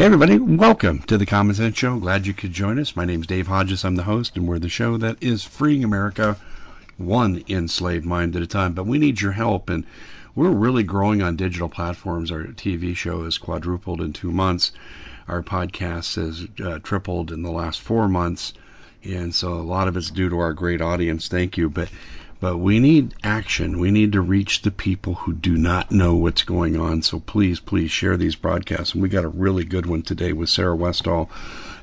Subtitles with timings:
[0.00, 1.98] Hey, everybody, welcome to the Common Sense Show.
[1.98, 2.96] Glad you could join us.
[2.96, 3.84] My name's Dave Hodges.
[3.84, 6.38] I'm the host, and we're the show that is freeing America
[6.96, 8.72] one enslaved mind at a time.
[8.72, 9.84] But we need your help, and
[10.34, 12.32] we're really growing on digital platforms.
[12.32, 14.72] Our TV show has quadrupled in two months.
[15.28, 18.54] Our podcast has uh, tripled in the last four months.
[19.04, 21.28] And so a lot of it's due to our great audience.
[21.28, 21.68] Thank you.
[21.68, 21.90] But
[22.40, 23.78] but we need action.
[23.78, 27.02] We need to reach the people who do not know what's going on.
[27.02, 28.94] So please, please share these broadcasts.
[28.94, 31.30] And we got a really good one today with Sarah Westall.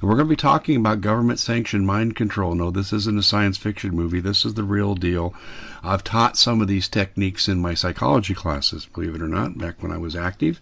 [0.02, 2.56] And we're going to be talking about government sanctioned mind control.
[2.56, 4.20] No, this isn't a science fiction movie.
[4.20, 5.36] This is the real deal.
[5.84, 9.84] I've taught some of these techniques in my psychology classes, believe it or not, back
[9.84, 10.60] when I was active.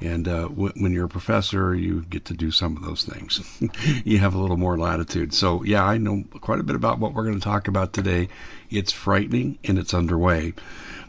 [0.00, 3.60] And uh, w- when you're a professor, you get to do some of those things.
[4.04, 5.34] you have a little more latitude.
[5.34, 8.28] So, yeah, I know quite a bit about what we're going to talk about today.
[8.70, 10.54] It's frightening and it's underway.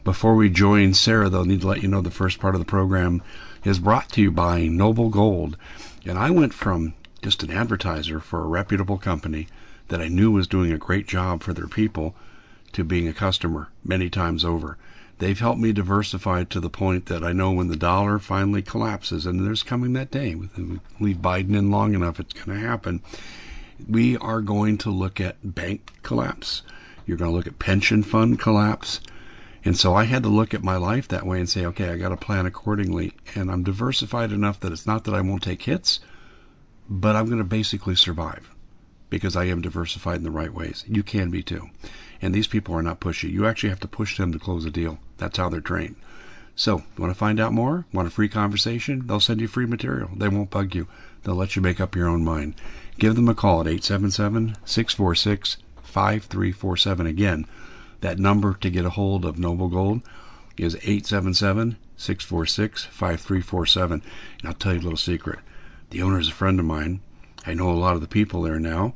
[0.03, 2.59] Before we join Sarah, though, I need to let you know the first part of
[2.59, 3.21] the program
[3.63, 5.57] is brought to you by Noble Gold.
[6.05, 9.47] And I went from just an advertiser for a reputable company
[9.89, 12.15] that I knew was doing a great job for their people
[12.71, 14.77] to being a customer many times over.
[15.19, 19.25] They've helped me diversify to the point that I know when the dollar finally collapses,
[19.25, 20.35] and there's coming that day,
[20.99, 23.01] leave Biden in long enough, it's going to happen.
[23.87, 26.63] We are going to look at bank collapse.
[27.05, 28.99] You're going to look at pension fund collapse.
[29.63, 31.97] And so I had to look at my life that way and say, okay, I
[31.97, 33.13] got to plan accordingly.
[33.35, 35.99] And I'm diversified enough that it's not that I won't take hits,
[36.89, 38.49] but I'm going to basically survive
[39.11, 40.83] because I am diversified in the right ways.
[40.87, 41.69] You can be too.
[42.21, 43.31] And these people are not pushy.
[43.31, 44.99] You actually have to push them to close a deal.
[45.17, 45.95] That's how they're trained.
[46.55, 47.85] So, want to find out more?
[47.91, 49.07] Want a free conversation?
[49.07, 50.09] They'll send you free material.
[50.15, 50.87] They won't bug you.
[51.23, 52.55] They'll let you make up your own mind.
[52.99, 57.07] Give them a call at 877 646 5347.
[57.07, 57.45] Again,
[58.01, 60.01] that number to get a hold of Noble Gold
[60.57, 64.01] is 877 646 5347.
[64.39, 65.39] And I'll tell you a little secret.
[65.89, 66.99] The owner is a friend of mine.
[67.45, 68.93] I know a lot of the people there now.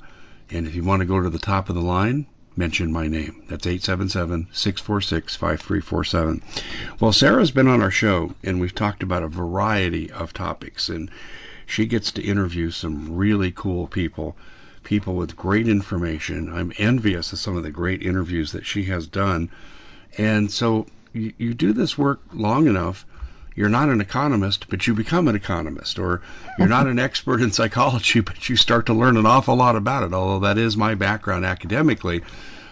[0.49, 2.27] And if you want to go to the top of the line,
[2.57, 3.43] mention my name.
[3.49, 6.41] That's 877 646 5347.
[6.99, 11.09] Well, Sarah's been on our show, and we've talked about a variety of topics, and
[11.65, 14.37] she gets to interview some really cool people,
[14.83, 16.51] people with great information.
[16.53, 19.49] I'm envious of some of the great interviews that she has done.
[20.17, 23.05] And so you, you do this work long enough
[23.55, 26.21] you're not an economist, but you become an economist, or
[26.59, 30.03] you're not an expert in psychology, but you start to learn an awful lot about
[30.03, 32.21] it, although that is my background academically.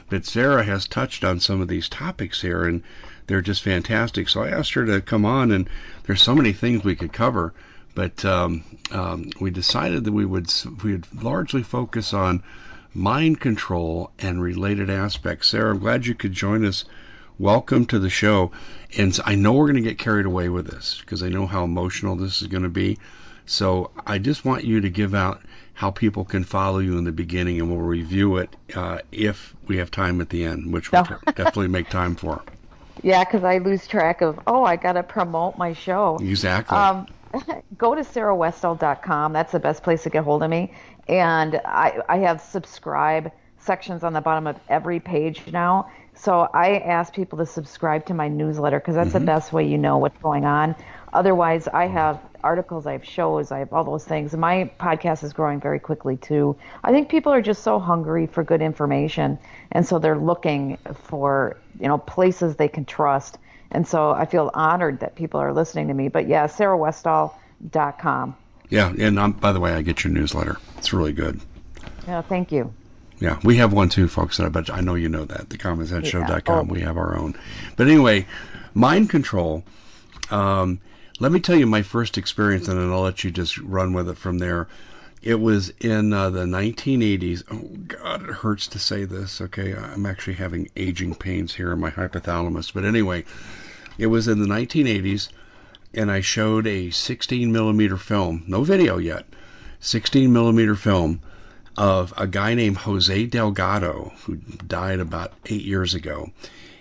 [0.09, 2.83] But Sarah has touched on some of these topics here, and
[3.27, 4.27] they're just fantastic.
[4.27, 5.69] So I asked her to come on, and
[6.03, 7.53] there's so many things we could cover,
[7.95, 10.51] but um, um, we decided that we would
[10.83, 12.43] we would largely focus on
[12.93, 15.49] mind control and related aspects.
[15.49, 16.83] Sarah, I'm glad you could join us
[17.39, 18.51] welcome to the show.
[18.97, 21.63] And I know we're going to get carried away with this because I know how
[21.63, 22.97] emotional this is going to be.
[23.45, 25.41] So I just want you to give out
[25.73, 29.77] how people can follow you in the beginning, and we'll review it uh, if we
[29.77, 32.41] have time at the end, which we'll definitely make time for.
[33.01, 36.17] Yeah, because I lose track of, oh, I got to promote my show.
[36.21, 36.77] Exactly.
[36.77, 37.07] Um,
[37.77, 39.33] go to sarahwestall.com.
[39.33, 40.73] That's the best place to get hold of me.
[41.07, 45.89] And I, I have subscribe sections on the bottom of every page now.
[46.15, 49.19] So I ask people to subscribe to my newsletter because that's mm-hmm.
[49.19, 50.75] the best way you know what's going on.
[51.11, 54.35] Otherwise, I have articles, I have shows, I have all those things.
[54.35, 56.55] My podcast is growing very quickly too.
[56.83, 59.39] I think people are just so hungry for good information,
[59.71, 63.37] and so they're looking for you know places they can trust.
[63.71, 66.07] And so I feel honored that people are listening to me.
[66.07, 68.35] But yeah, sarahwestall.com.
[68.69, 70.57] Yeah, and um, by the way, I get your newsletter.
[70.77, 71.39] It's really good.
[72.07, 72.73] Yeah, thank you.
[73.23, 74.41] Yeah, we have one too, folks.
[74.41, 75.49] I bet I know you know that.
[75.49, 76.67] The commonsenseshow.com.
[76.67, 76.73] Yeah.
[76.73, 77.37] We have our own.
[77.77, 78.27] But anyway,
[78.73, 79.63] mind control.
[80.29, 80.81] Um,
[81.21, 84.09] let me tell you my first experience, and then I'll let you just run with
[84.09, 84.67] it from there.
[85.21, 87.43] It was in uh, the 1980s.
[87.49, 89.39] Oh God, it hurts to say this.
[89.39, 92.73] Okay, I'm actually having aging pains here in my hypothalamus.
[92.73, 93.23] But anyway,
[93.97, 95.29] it was in the 1980s,
[95.93, 99.25] and I showed a 16 millimeter film, no video yet,
[99.79, 101.21] 16 millimeter film
[101.77, 106.31] of a guy named Jose Delgado, who died about eight years ago.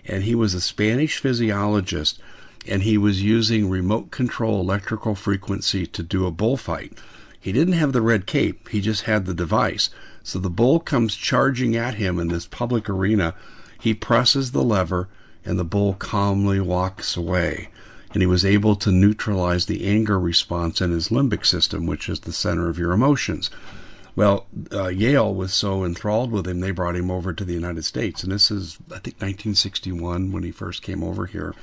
[0.04, 2.20] And he was a Spanish physiologist,
[2.66, 6.92] and he was using remote control electrical frequency to do a bullfight.
[7.40, 9.90] He didn't have the red cape, he just had the device.
[10.22, 13.34] So the bull comes charging at him in this public arena.
[13.80, 15.08] He presses the lever,
[15.44, 17.70] and the bull calmly walks away.
[18.12, 22.20] And he was able to neutralize the anger response in his limbic system, which is
[22.20, 23.50] the center of your emotions.
[24.14, 27.84] Well, uh, Yale was so enthralled with him, they brought him over to the United
[27.84, 28.22] States.
[28.22, 31.54] And this is, I think, 1961 when he first came over here.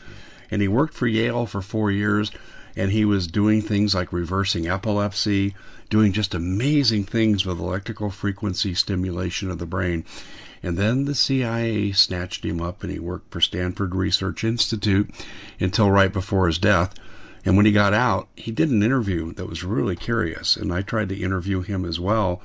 [0.52, 2.32] and he worked for Yale for four years,
[2.76, 5.54] and he was doing things like reversing epilepsy,
[5.92, 10.04] doing just amazing things with electrical frequency stimulation of the brain.
[10.64, 15.10] And then the CIA snatched him up and he worked for Stanford Research Institute
[15.60, 16.96] until right before his death.
[17.50, 20.56] And when he got out, he did an interview that was really curious.
[20.56, 22.44] And I tried to interview him as well.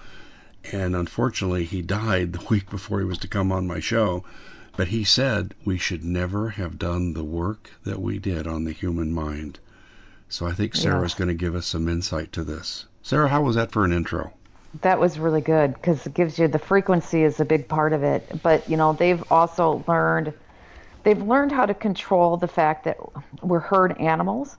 [0.73, 4.25] And unfortunately, he died the week before he was to come on my show.
[4.79, 8.73] But he said we should never have done the work that we did on the
[8.73, 9.59] human mind.
[10.31, 11.19] So I think Sarah's Yes.
[11.19, 12.87] going to give us some insight to this.
[13.03, 14.33] Sarah, how was that for an intro?
[14.81, 18.03] That was really good because it gives you the frequency is a big part of
[18.03, 18.41] it.
[18.43, 20.33] But you know, they've also learned
[21.03, 22.97] they've learned how to control the fact that
[23.43, 24.57] we're herd animals,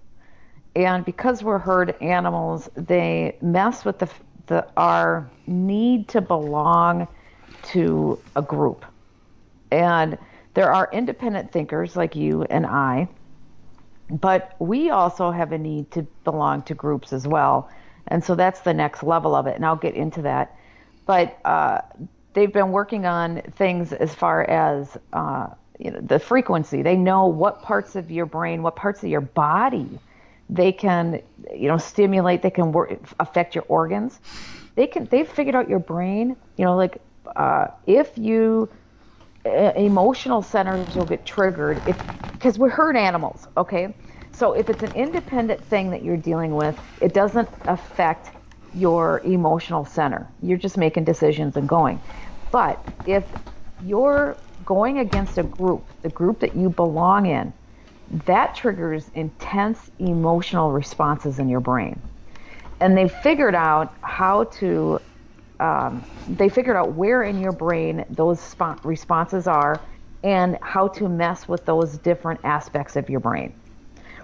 [0.75, 4.09] and because we're herd animals, they mess with the
[4.47, 7.07] the our need to belong
[7.63, 8.85] to a group.
[9.71, 10.17] And
[10.53, 13.07] there are independent thinkers like you and I,
[14.09, 17.69] but we also have a need to belong to groups as well.
[18.07, 19.55] And so that's the next level of it.
[19.55, 20.55] And I'll get into that.
[21.07, 21.81] But uh,
[22.33, 25.47] they've been working on things as far as uh,
[25.79, 26.83] you know, the frequency.
[26.83, 29.99] They know what parts of your brain, what parts of your body
[30.49, 31.21] they can,
[31.53, 32.41] you know, stimulate.
[32.41, 34.21] They can work, affect your organs.
[34.75, 35.07] They can.
[35.11, 36.37] They've figured out your brain.
[36.57, 37.01] You know, like
[37.35, 38.69] uh, if you
[39.45, 41.97] uh, emotional centers will get triggered if
[42.39, 43.95] because we're herd animals okay
[44.31, 48.31] so if it's an independent thing that you're dealing with it doesn't affect
[48.73, 52.01] your emotional center you're just making decisions and going
[52.51, 53.35] but if
[53.79, 57.53] you're going against a group the group that you belong in
[58.25, 62.01] that triggers intense emotional responses in your brain
[62.79, 64.99] and they figured out how to
[65.59, 69.81] um, they figured out where in your brain those spo- responses are
[70.23, 73.53] and how to mess with those different aspects of your brain.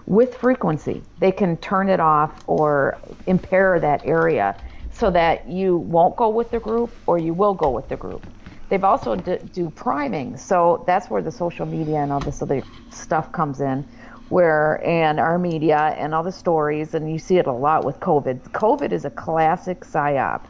[0.07, 4.57] With frequency, they can turn it off or impair that area
[4.91, 8.25] so that you won't go with the group or you will go with the group.
[8.71, 12.63] They've also d- do priming, so that's where the social media and all this other
[12.89, 13.85] stuff comes in,
[14.29, 17.99] where and our media and all the stories, and you see it a lot with
[17.99, 18.43] COVID.
[18.51, 20.45] COVID is a classic psyop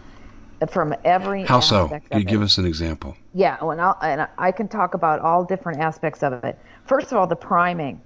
[0.70, 1.88] from every How so?
[1.90, 2.46] Can you give it.
[2.46, 3.18] us an example?
[3.34, 6.60] Yeah, and, I'll, and I can talk about all different aspects of it.
[6.86, 8.02] First of all, the priming.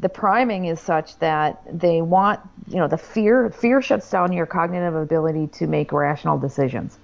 [0.00, 4.46] The priming is such that they want, you know, the fear fear shuts down your
[4.46, 6.98] cognitive ability to make rational decisions.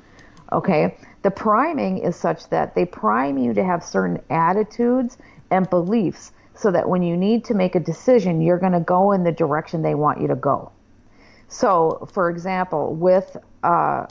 [0.53, 0.97] Okay?
[1.27, 5.19] The priming is such that they prime you to have certain attitudes
[5.51, 9.11] and beliefs so that when you need to make a decision, you're going to go
[9.11, 10.71] in the direction they want you to go.
[11.49, 14.07] So, for example, with uh,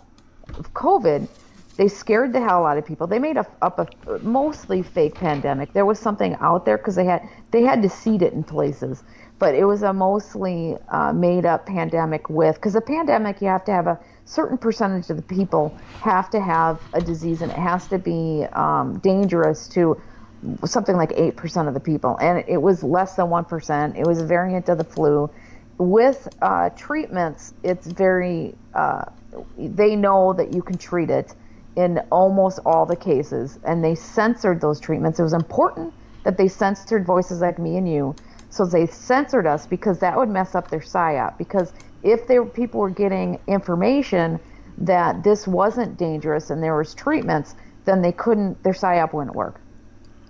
[0.73, 1.29] COVID,
[1.77, 3.07] they scared the hell out of people.
[3.07, 3.87] They made a, up a
[4.19, 5.71] mostly fake pandemic.
[5.71, 7.21] There was something out there because they had
[7.51, 9.05] they had to seed it in places,
[9.37, 13.65] but it was a mostly uh, made up pandemic with because a pandemic you have
[13.65, 17.57] to have a certain percentage of the people have to have a disease and it
[17.57, 20.01] has to be um, dangerous to
[20.63, 22.17] something like 8% of the people.
[22.21, 25.29] And it was less than 1% it was a variant of the flu.
[25.77, 29.05] With uh, treatments it's very uh,
[29.57, 31.35] they know that you can treat it
[31.75, 33.59] in almost all the cases.
[33.65, 35.19] And they censored those treatments.
[35.19, 38.15] It was important that they censored voices like me and you
[38.55, 42.91] so they censored us because that would mess up their psyop because if people were
[42.91, 44.39] getting information
[44.77, 49.61] that this wasn't dangerous and there was treatments then they couldn't their psyop wouldn't work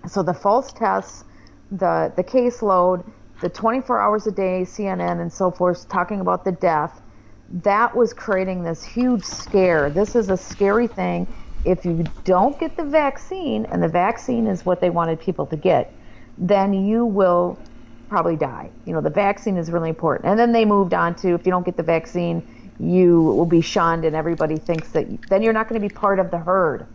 [0.07, 1.25] so the false tests,
[1.71, 6.53] the the caseload, the 24 hours a day CNN and so forth talking about the
[6.53, 7.01] death,
[7.49, 9.91] that was creating this huge scare.
[9.91, 11.27] This is a scary thing.
[11.65, 15.57] If you don't get the vaccine, and the vaccine is what they wanted people to
[15.57, 15.97] get,
[16.37, 17.59] then you will
[18.07, 18.71] probably die.
[18.85, 20.29] You know, the vaccine is really important.
[20.29, 22.43] And then they moved on to if you don't get the vaccine,
[22.79, 26.19] you will be shunned, and everybody thinks that then you're not going to be part
[26.19, 26.87] of the herd.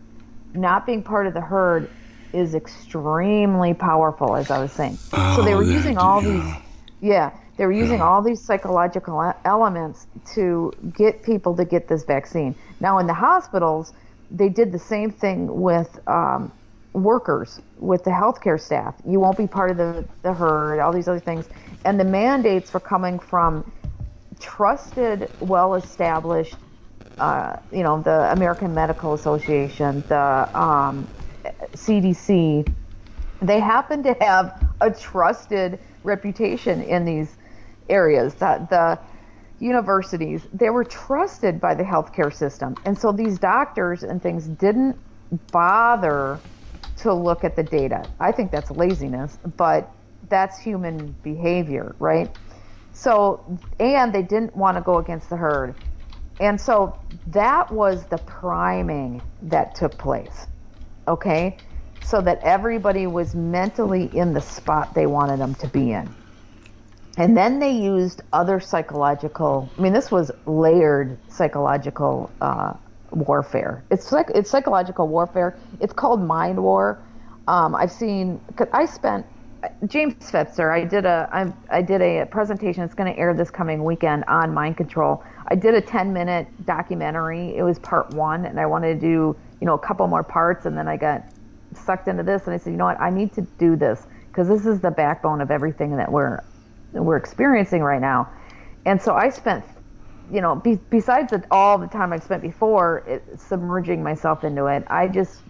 [0.53, 1.89] Not being part of the herd
[2.33, 4.99] is extremely powerful, as I was saying.
[5.13, 6.29] so they Oh, were that- using all yeah.
[6.31, 6.53] these,
[7.01, 12.55] yeah, they were using all these psychological elements to get people to get this vaccine.
[12.79, 13.91] Now, in the hospitals,
[14.29, 16.53] they did the same thing with um,
[16.93, 18.95] workers, with the healthcare staff.
[19.07, 21.47] You won't be part of the, the herd, all these other things.
[21.85, 23.71] And the mandates were coming from
[24.39, 26.55] trusted, well established,
[27.17, 31.07] uh, you know, the American Medical Association, the um,
[31.73, 32.73] CDC,
[33.41, 37.37] they happen to have a trusted reputation in these
[37.89, 38.35] areas.
[38.35, 38.99] That the
[39.59, 44.97] universities they were trusted by the healthcare system, and so these doctors and things didn't
[45.51, 46.39] bother
[47.01, 48.07] to look at the data.
[48.19, 49.91] I think that's laziness, but
[50.29, 52.35] that's human behavior, right?
[52.93, 55.75] So, and they didn't want to go against the herd.
[56.39, 60.47] And so that was the priming that took place.
[61.07, 61.57] Okay?
[62.03, 66.13] So that everybody was mentally in the spot they wanted them to be in.
[67.17, 72.73] And then they used other psychological, I mean, this was layered psychological uh,
[73.11, 73.83] warfare.
[73.91, 75.57] It's like it's psychological warfare.
[75.79, 76.99] It's called mind war.
[77.47, 79.25] Um, I've seen, cause I spent
[79.87, 80.71] James Fetzer.
[80.71, 82.83] I did a I, I did a presentation.
[82.83, 85.23] It's going to air this coming weekend on mind control.
[85.47, 87.55] I did a 10 minute documentary.
[87.55, 90.65] It was part one, and I wanted to do you know a couple more parts,
[90.65, 91.23] and then I got
[91.75, 94.47] sucked into this, and I said, you know what, I need to do this because
[94.47, 96.39] this is the backbone of everything that we're
[96.93, 98.29] we're experiencing right now.
[98.85, 99.63] And so I spent,
[100.31, 104.67] you know, be, besides the, all the time I've spent before it, submerging myself into
[104.67, 105.41] it, I just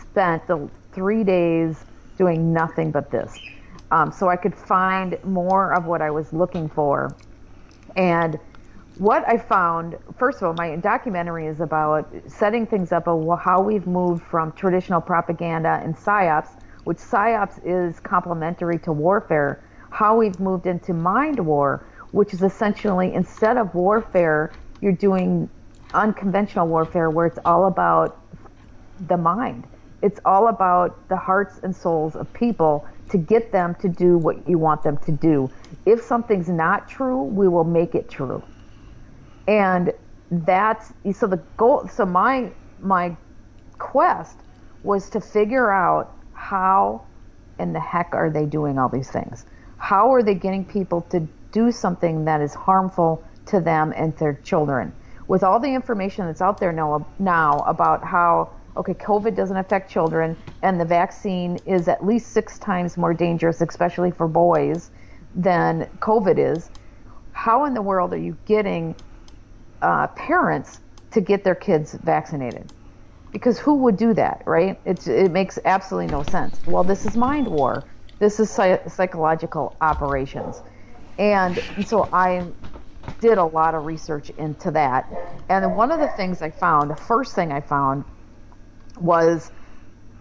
[0.00, 1.84] spent the three days
[2.16, 3.38] doing nothing but this.
[3.90, 7.14] Um, so I could find more of what I was looking for.
[7.96, 8.38] And
[8.96, 13.60] what I found, first of all, my documentary is about setting things up of how
[13.60, 16.48] we've moved from traditional propaganda and psyops,
[16.84, 23.12] which psyops is complementary to warfare, how we've moved into mind war, which is essentially
[23.12, 25.48] instead of warfare, you're doing
[25.94, 28.20] unconventional warfare where it's all about
[29.08, 29.66] the mind.
[30.00, 34.48] It's all about the hearts and souls of people to get them to do what
[34.48, 35.50] you want them to do.
[35.86, 38.44] If something's not true, we will make it true.
[39.48, 39.92] And
[40.30, 43.16] that's so the goal so my my
[43.78, 44.38] quest
[44.84, 47.06] was to figure out how
[47.58, 49.46] in the heck are they doing all these things?
[49.78, 54.34] How are they getting people to do something that is harmful to them and their
[54.42, 54.92] children?
[55.28, 59.90] With all the information that's out there now, now about how, okay, COVID doesn't affect
[59.90, 64.90] children and the vaccine is at least six times more dangerous, especially for boys,
[65.34, 66.70] than COVID is,
[67.32, 68.94] how in the world are you getting
[69.80, 70.80] uh, parents
[71.12, 72.68] to get their kids vaccinated?
[73.32, 74.80] Because who would do that, right?
[74.84, 76.60] It's, it makes absolutely no sense.
[76.66, 77.84] Well, this is mind war.
[78.20, 80.62] This is psychological operations.
[81.18, 82.46] And, so I
[83.20, 85.10] did a lot of research into that.
[85.48, 88.04] And one of the things I found, the first thing I found
[88.98, 89.50] was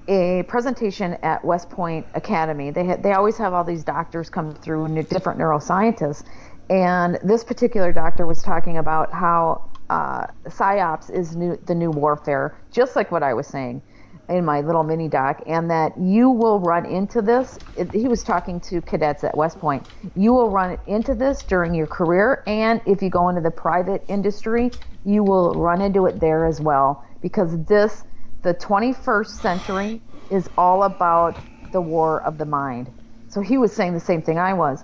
[0.08, 2.72] a presentation at West Point Academy.
[2.72, 6.24] They had, they always have all these doctors come through, different neuroscientists,
[6.70, 12.58] and this particular doctor was talking about how uh, psyops is new, the new warfare,
[12.72, 13.82] just like what I was saying
[14.30, 17.60] in my little mini doc, and that you will run into this.
[17.94, 19.84] He was talking to cadets at West Point.
[20.16, 24.04] You will run into this during your career, and if you go into the private
[24.08, 24.72] industry,
[25.04, 27.04] you will run into it there as well.
[27.22, 28.04] Because this,
[28.44, 32.92] the 21st century, is all about the war of the mind.
[33.28, 34.84] So he was saying the same thing I was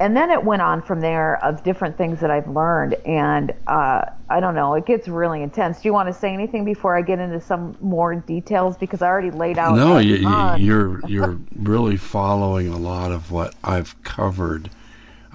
[0.00, 4.04] and then it went on from there of different things that I've learned, and uh,
[4.28, 5.82] I don't know, it gets really intense.
[5.82, 8.76] Do you want to say anything before I get into some more details?
[8.76, 9.76] Because I already laid out.
[9.76, 10.16] No, you,
[10.56, 14.68] you're you're really following a lot of what I've covered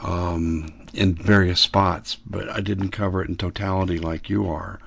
[0.04, 4.80] um, in various spots, but I didn't cover it in totality like you are,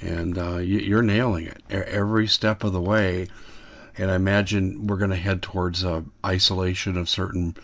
[0.00, 3.28] and uh, you, you're nailing it every step of the way.
[3.98, 7.54] And I imagine we're going to head towards uh, isolation of certain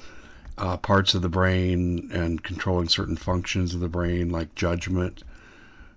[0.59, 5.23] uh, parts of the brain and controlling certain functions of the brain, like judgment,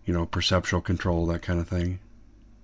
[0.06, 2.00] you know, perceptual control, that kind of thing?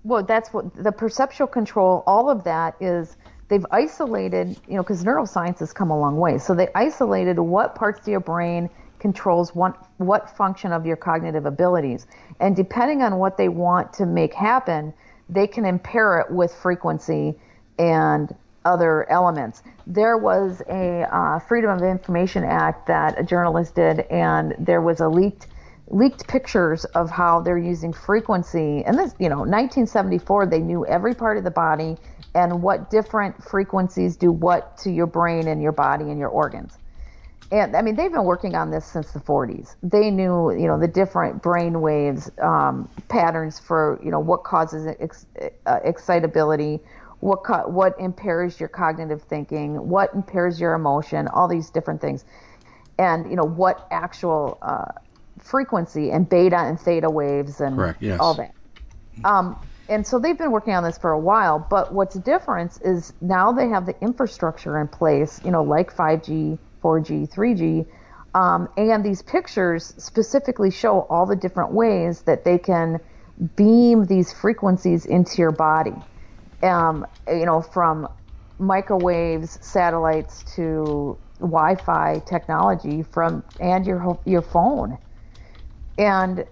[0.04, 3.18] Well, that's what the perceptual control, all of that is
[3.50, 6.38] they've isolated, you know, because neuroscience has come a long way.
[6.38, 8.70] So they isolated what parts of your brain
[9.00, 12.08] controls what, what function of your cognitive abilities.
[12.40, 14.94] And depending on what they want to make happen,
[15.28, 17.36] they can impair it with frequency
[17.78, 18.34] and
[18.66, 19.64] other elements.
[19.88, 25.00] There was a uh, Freedom of Information Act that a journalist did, and there was
[25.00, 25.48] a leaked
[25.88, 28.82] leaked pictures of how they're using frequency.
[28.86, 31.98] And this, you know, 1974, they knew every part of the body
[32.34, 36.78] and what different frequencies do what to your brain and your body and your organs.
[37.52, 39.76] And I mean, they've been working on this since the 40s.
[39.84, 44.96] They knew, you know, the different brain waves um, patterns for, you know, what causes
[45.02, 45.26] ex-
[45.66, 46.80] uh, excitability,
[47.22, 52.26] what co- what impairs your cognitive thinking, what impairs your emotion, all these different things,
[53.00, 54.92] and you know what actual uh,
[55.40, 58.20] frequency and beta and theta waves and Correct, yes.
[58.20, 58.54] all that.
[59.24, 59.56] Um,
[59.88, 61.66] and so they've been working on this for a while.
[61.70, 66.58] But what's different is now they have the infrastructure in place, you know, like 5G,
[66.82, 67.86] 4G, 3G.
[68.34, 73.00] Um, and these pictures specifically show all the different ways that they can
[73.58, 75.94] beam these frequencies into your body
[76.64, 78.08] um, you know, from
[78.60, 84.98] microwaves, satellites to Wi-Fi technology from and your your phone,
[85.98, 86.46] and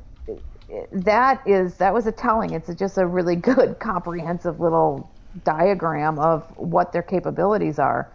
[0.92, 2.54] that is that was a telling.
[2.54, 5.13] It's just a really good comprehensive little
[5.46, 8.13] diagram of what their capabilities are.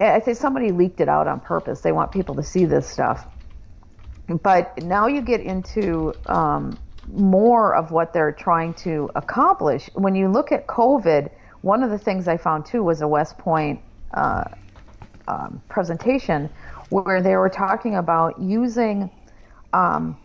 [0.00, 1.80] I think somebody leaked it out on purpose.
[1.80, 3.26] They want people to see this stuff.
[4.42, 6.78] But now you get into um,
[7.12, 9.90] more of what they're trying to accomplish.
[9.94, 11.30] When you look at COVID,
[11.62, 13.80] one of the things I found too was a West Point
[14.12, 14.44] uh,
[15.28, 16.50] um, presentation
[16.90, 19.10] where they were talking about using
[19.72, 20.16] um,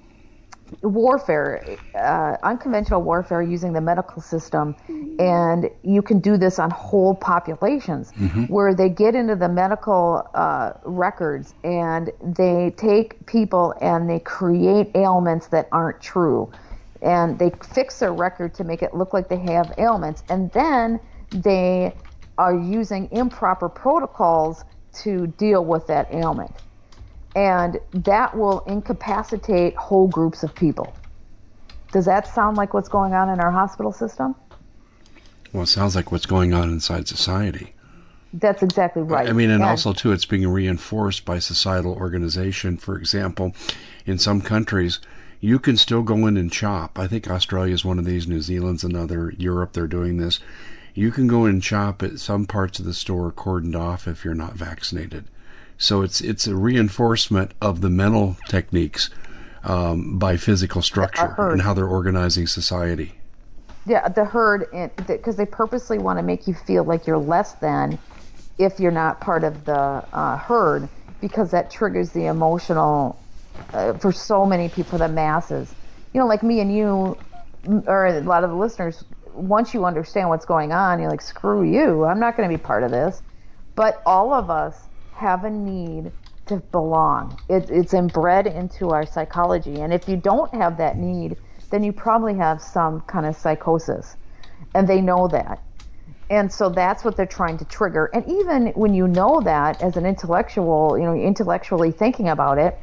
[0.84, 4.76] warfare, uh, unconventional warfare using the medical system,
[5.20, 8.44] and you can do this on whole populations mm-hmm.
[8.44, 14.92] where they get into the medical uh, records and they take people and they create
[14.96, 16.52] ailments that aren't true.
[17.02, 20.24] And they fix their record to make it look like they have ailments.
[20.30, 21.00] And then
[21.32, 21.94] they
[22.38, 24.64] are using improper protocols
[25.02, 26.52] to deal with that ailment
[27.36, 30.94] and that will incapacitate whole groups of people.
[31.92, 34.36] Does that sound like what's going on in our hospital system?
[35.54, 37.74] Well, it sounds like what's going on inside society.
[38.34, 39.28] That's exactly right.
[39.28, 42.78] I mean, and, and also too, it's being reinforced by societal organization.
[42.78, 43.56] For example,
[44.06, 45.00] in some countries,
[45.42, 47.00] you can still go in and shop.
[47.00, 48.28] I think Australia is one of these.
[48.28, 49.34] New Zealand's another.
[49.38, 50.40] Europe, they're doing this.
[50.94, 54.34] You can go and shop at some parts of the store cordoned off if you're
[54.34, 55.26] not vaccinated.
[55.78, 59.10] So it's it's a reinforcement of the mental techniques
[59.64, 63.14] um, by physical structure and how they're organizing society.
[63.86, 64.68] Yeah, the herd,
[65.08, 67.98] because they purposely want to make you feel like you're less than
[68.58, 70.90] if you're not part of the uh, herd,
[71.22, 73.18] because that triggers the emotional
[73.74, 75.76] uh, for so many people, for the masses.
[76.14, 77.18] You know, like me and you,
[77.88, 79.04] or a lot of the listeners.
[79.34, 82.62] Once you understand what's going on, you're like, screw you, I'm not going to be
[82.62, 83.22] part of this.
[83.76, 86.12] But all of us have a need
[86.48, 87.38] to belong.
[87.48, 89.80] It, it's inbred into our psychology.
[89.80, 91.38] And if you don't have that need,
[91.72, 94.18] then you probably have some kind of psychosis.
[94.74, 95.64] And they know that.
[96.30, 98.10] And so that's what they're trying to trigger.
[98.14, 102.78] And even when you know that as an intellectual, you know, intellectually thinking about it,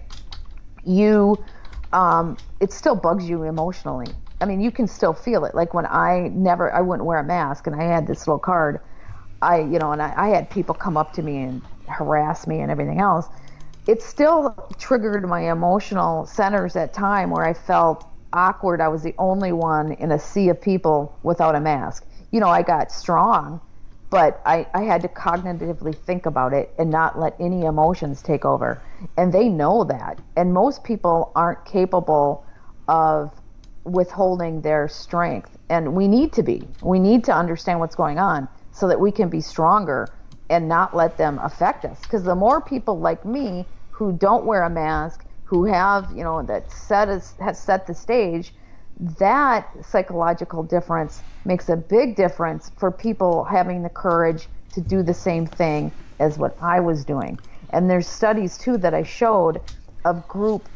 [0.87, 1.45] you,
[1.93, 4.15] um, it still bugs you emotionally.
[4.41, 5.55] I mean, you can still feel it.
[5.55, 8.81] Like when I never, I wouldn't wear a mask and I had this little card,
[9.43, 12.61] I, you know, and I, I had people come up to me and harass me
[12.61, 13.29] and everything else,
[13.87, 18.81] it still triggered my emotional centers at time where I felt awkward.
[18.81, 22.05] I was the only one in a sea of people without a mask.
[22.33, 23.61] You know, I got strong,
[24.17, 28.47] but I, I had to cognitively think about it and not let any emotions take
[28.47, 28.81] over.
[29.19, 30.23] And they know that.
[30.37, 32.47] And most people aren't capable
[32.89, 33.31] of
[33.85, 35.59] withholding their strength.
[35.69, 36.67] And we need to be.
[36.81, 40.09] We need to understand what's going on so that we can be stronger
[40.49, 42.01] and not let them affect us.
[42.01, 46.43] Because the more people like me who don't wear a mask, who have, you know,
[46.45, 48.55] that set us, has set the stage,
[49.19, 55.15] that psychological difference makes a big difference for people having the courage to do the
[55.15, 57.39] same thing as what I was doing.
[57.71, 59.61] And there's studies too that I showed
[60.05, 60.69] of group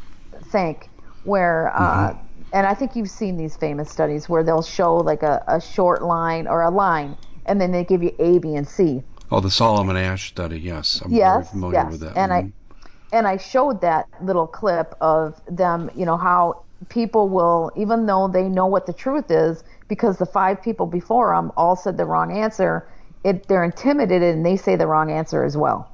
[0.45, 0.89] think
[1.23, 2.43] where, uh, mm-hmm.
[2.53, 6.03] and I think you've seen these famous studies where they'll show like a, a short
[6.03, 9.03] line or a line, and then they give you A, B, and C.
[9.31, 10.59] Oh, the Solomon Asch study.
[10.59, 11.91] Yes, I'm yes, very familiar yes.
[11.91, 12.17] with that.
[12.17, 12.47] And mm-hmm.
[12.47, 15.89] I and I showed that little clip of them.
[15.95, 20.25] You know how people will, even though they know what the truth is, because the
[20.25, 22.87] five people before them all said the wrong answer.
[23.23, 25.91] It, they're intimidated and they say the wrong answer as well.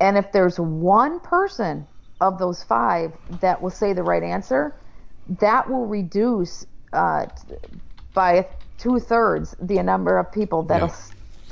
[0.00, 1.86] And if there's one person
[2.20, 4.74] of those five that will say the right answer,
[5.40, 7.26] that will reduce uh,
[8.12, 10.94] by two thirds the number of people that'll yeah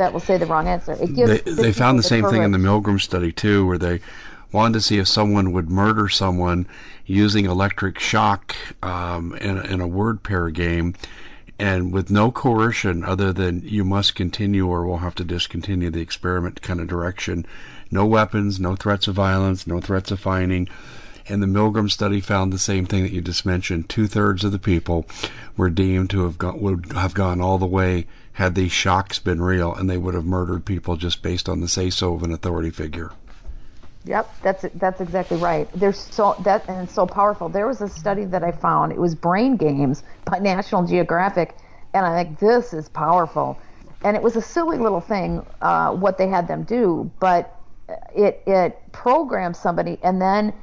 [0.01, 0.93] that will say the wrong answer.
[0.93, 2.33] It gives they, they found the, same courage.
[2.33, 4.01] thing in the Milgram study too, where they
[4.53, 6.67] wanted to see if someone would murder someone
[7.07, 10.95] using electric shock um, in, in a word pair game,
[11.59, 16.01] and with no coercion other than you must continue or we'll have to discontinue the
[16.01, 17.45] experiment kind of direction.
[17.91, 20.69] No weapons, no threats of violence, no threats of fining.
[21.29, 23.89] And the Milgram study found the same thing that you just mentioned.
[23.89, 25.07] Two thirds of the people
[25.57, 29.43] were deemed to have gone, would have gone all the way had these shocks been
[29.43, 32.33] real, and they would have murdered people just based on the say so of an
[32.33, 33.11] authority figure.
[34.05, 35.69] Yep, that's that's exactly right.
[35.75, 37.51] There's so that and so powerful.
[37.51, 38.93] There was a study that I found.
[38.93, 41.57] It was Brain Games by National Geographic,
[41.95, 43.61] and I think this is powerful.
[44.05, 47.57] And it was a silly little thing uh, what they had them do, but
[48.15, 50.55] it it programmed somebody, and then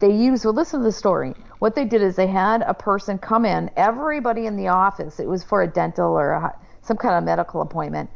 [0.00, 0.44] they used.
[0.44, 1.34] Well, listen to the story.
[1.60, 3.70] What they did is they had a person come in.
[3.76, 5.20] Everybody in the office.
[5.20, 8.10] It was for a dental or a some kind of medical appointment.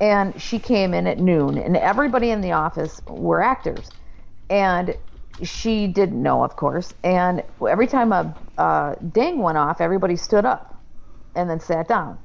[0.00, 3.92] and she came in at noon, and everybody in the office were actors,
[4.50, 4.96] and
[5.42, 6.94] she didn't know, of course.
[7.02, 10.82] And every time a, a ding went off, everybody stood up
[11.34, 12.18] and then sat down.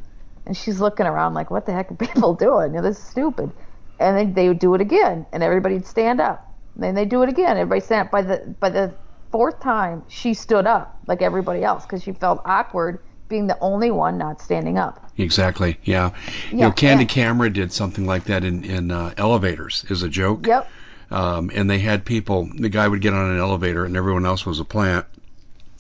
[0.46, 2.72] And she's looking around like, what the heck are people doing?
[2.74, 3.52] You know, this is stupid.
[4.00, 6.56] And then they would do it again, and everybody'd stand up.
[6.76, 7.58] And then they'd do it again.
[7.58, 8.12] Everybody stand up.
[8.12, 8.96] By the by the
[9.30, 13.92] fourth time, she stood up like everybody else because she felt awkward being the only
[13.92, 15.12] one not standing up.
[15.18, 15.78] Exactly.
[15.84, 16.12] Yeah.
[16.50, 20.48] You know, Candid- Camera did something like that in in uh, elevators as a joke.
[20.48, 20.70] Yep.
[21.12, 22.50] Um, and they had people.
[22.54, 25.06] The guy would get on an elevator, and everyone else was a plant,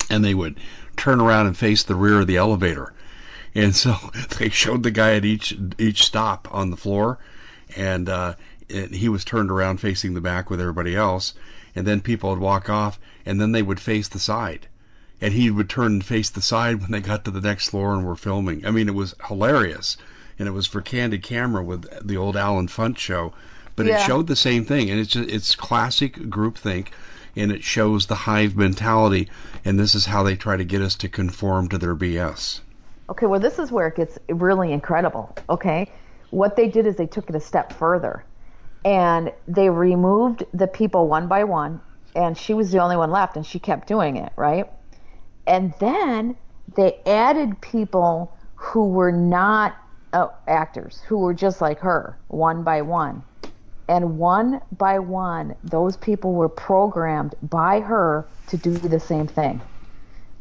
[0.09, 0.59] and they would
[0.97, 2.93] turn around and face the rear of the elevator.
[3.53, 3.95] And so
[4.37, 7.19] they showed the guy at each each stop on the floor,
[7.75, 8.35] and uh,
[8.67, 11.33] it, he was turned around facing the back with everybody else.
[11.75, 14.67] And then people would walk off, and then they would face the side
[15.21, 17.93] and he would turn and face the side when they got to the next floor
[17.93, 18.65] and were filming.
[18.65, 19.97] I mean, it was hilarious,
[20.37, 23.33] and it was for Candid Camera with the old Allen Funt show,
[23.79, 26.89] but it showed the same thing, and it's just it's classic groupthink,
[27.37, 29.29] and it shows the hive mentality,
[29.63, 32.59] and this is how they try to get us to conform to their BS.
[33.09, 35.33] Okay, well, this is where it gets really incredible.
[35.49, 35.89] Okay,
[36.31, 38.25] what they did is they took it a step further,
[38.83, 41.79] and they removed the people one by one,
[42.15, 44.69] and she was the only one left, and she kept doing it, right?
[45.47, 46.35] And then
[46.75, 49.77] they added people who were not
[50.11, 53.23] uh, actors, who were just like her, one by one.
[53.89, 59.63] And one by one, those people were programmed by her to do the same thing.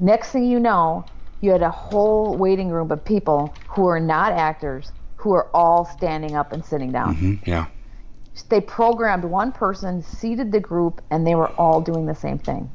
[0.01, 1.09] Next thing you know,
[1.43, 5.87] you had a whole waiting room of people who are not actors who are all
[5.87, 7.17] standing up and sitting down.
[7.17, 7.67] Hmm, yeah,
[8.51, 12.73] They programmed one person, seated the group, and they were all doing the same thing.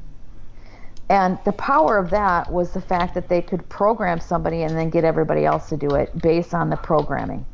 [1.10, 4.90] And the power of that was the fact that they could program somebody and then
[4.90, 7.46] get everybody else to do it based on the programming.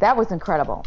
[0.00, 0.86] That was incredible.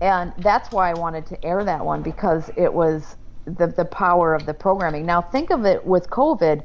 [0.00, 4.34] And that's why I wanted to air that one because it was the, the power
[4.34, 5.06] of the programming.
[5.06, 6.62] Now think of it with COVID.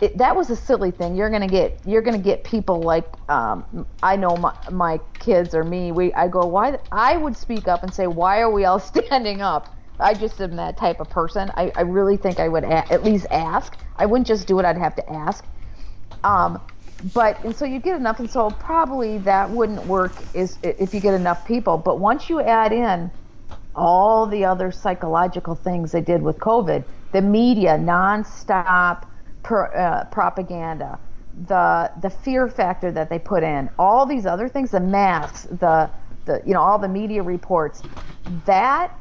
[0.00, 1.16] It, that was a silly thing.
[1.16, 5.64] You're gonna get you're gonna get people like um, I know my, my kids or
[5.64, 5.92] me.
[5.92, 9.42] We I go why I would speak up and say why are we all standing
[9.42, 9.74] up?
[10.00, 11.52] I just am that type of person.
[11.56, 13.78] I, I really think I would a- at least ask.
[13.96, 14.64] I wouldn't just do it.
[14.66, 15.46] I'd have to ask.
[16.24, 16.60] Um,
[17.14, 21.00] but and so you get enough, and so probably that wouldn't work is if you
[21.00, 21.78] get enough people.
[21.78, 23.10] But once you add in
[23.74, 29.04] all the other psychological things they did with COVID, the media nonstop
[29.42, 31.00] per, uh, propaganda,
[31.46, 35.90] the the fear factor that they put in, all these other things, the masks, the
[36.26, 37.82] the you know all the media reports,
[38.46, 38.92] that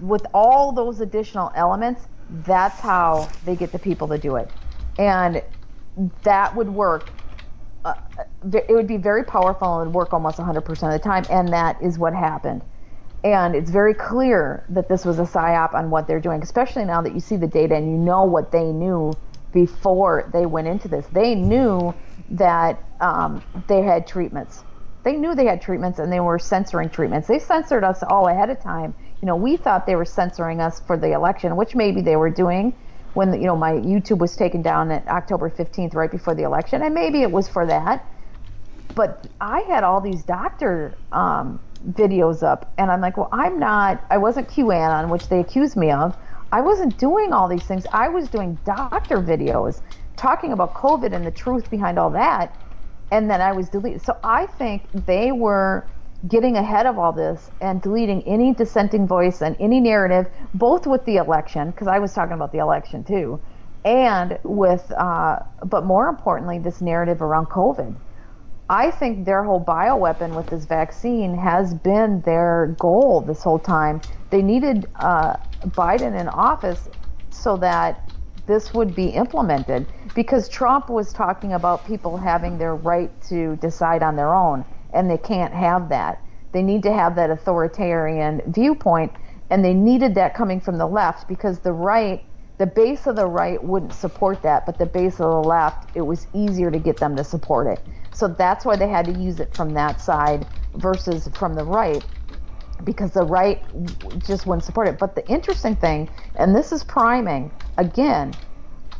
[0.00, 4.52] with all those additional elements, that's how they get the people to do it,
[4.98, 5.42] and
[6.24, 7.14] that would work.
[7.84, 7.94] Uh,
[8.52, 11.82] it would be very powerful and would work almost 100% of the time, and that
[11.82, 12.62] is what happened.
[13.24, 17.02] And it's very clear that this was a psyop on what they're doing, especially now
[17.02, 19.18] that you see the data and you know what they knew
[19.52, 21.06] before they went into this.
[21.08, 21.94] They knew
[22.30, 24.64] that um, they had treatments.
[25.02, 27.28] They knew they had treatments and they were censoring treatments.
[27.28, 28.94] They censored us all ahead of time.
[29.22, 32.30] You know, we thought they were censoring us for the election, which maybe they were
[32.30, 32.74] doing
[33.14, 36.82] when you know my YouTube was taken down at October 15th, right before the election,
[36.82, 38.06] and maybe it was for that.
[38.94, 41.60] But I had all these doctor um,
[41.92, 44.04] videos up, and I'm like, well, I'm not.
[44.10, 46.16] I wasn't QAnon, which they accused me of.
[46.52, 47.86] I wasn't doing all these things.
[47.92, 49.80] I was doing doctor videos
[50.16, 52.56] talking about COVID and the truth behind all that,
[53.10, 54.02] and then I was deleted.
[54.02, 55.88] So I think they were
[56.28, 61.04] getting ahead of all this and deleting any dissenting voice and any narrative, both with
[61.04, 63.40] the election, because I was talking about the election too,
[63.84, 67.96] and with, uh, but more importantly, this narrative around COVID.
[68.68, 74.00] I think their whole bioweapon with this vaccine has been their goal this whole time.
[74.30, 75.34] They needed uh,
[75.66, 76.88] Biden in office
[77.30, 78.08] so that
[78.46, 84.02] this would be implemented because Trump was talking about people having their right to decide
[84.02, 86.22] on their own, and they can't have that.
[86.52, 89.12] They need to have that authoritarian viewpoint,
[89.50, 92.24] and they needed that coming from the left because the right,
[92.58, 96.02] the base of the right wouldn't support that, but the base of the left, it
[96.02, 97.84] was easier to get them to support it.
[98.12, 102.04] So that's why they had to use it from that side versus from the right
[102.84, 103.62] because the right
[104.22, 104.98] just wouldn't support it.
[104.98, 108.36] But the interesting thing, and this is priming, again,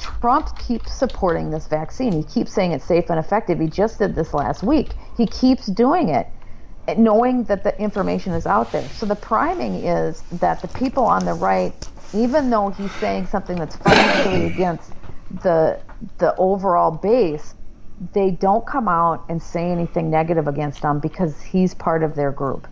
[0.00, 2.14] Trump keeps supporting this vaccine.
[2.16, 3.60] He keeps saying it's safe and effective.
[3.60, 4.96] He just did this last week.
[5.16, 6.28] He keeps doing it,
[6.98, 8.90] knowing that the information is out there.
[8.90, 11.74] So the priming is that the people on the right,
[12.14, 14.94] even though he's saying something that's fundamentally against
[15.30, 15.82] the
[16.18, 17.54] the overall base,
[18.14, 22.32] they don't come out and say anything negative against him because he's part of their
[22.32, 22.68] group.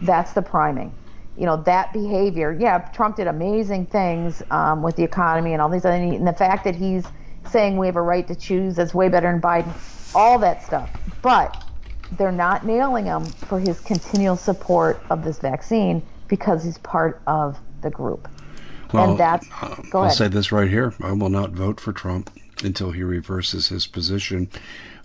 [0.00, 0.96] That's the priming.
[1.36, 5.68] You know, that behavior, yeah, Trump did amazing things um, with the economy and all
[5.68, 7.04] these other, and the fact that he's
[7.50, 9.72] saying we have a right to choose that's way better than Biden,
[10.14, 10.90] all that stuff.
[11.22, 11.64] But
[12.12, 17.58] they're not nailing him for his continual support of this vaccine because he's part of
[17.82, 18.28] the group.
[18.92, 19.48] Well, and that's,
[19.90, 20.16] go I'll ahead.
[20.16, 20.94] say this right here.
[21.02, 22.30] I will not vote for Trump
[22.62, 24.48] until he reverses his position.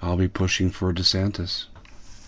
[0.02, 1.66] I'll be pushing for DeSantis.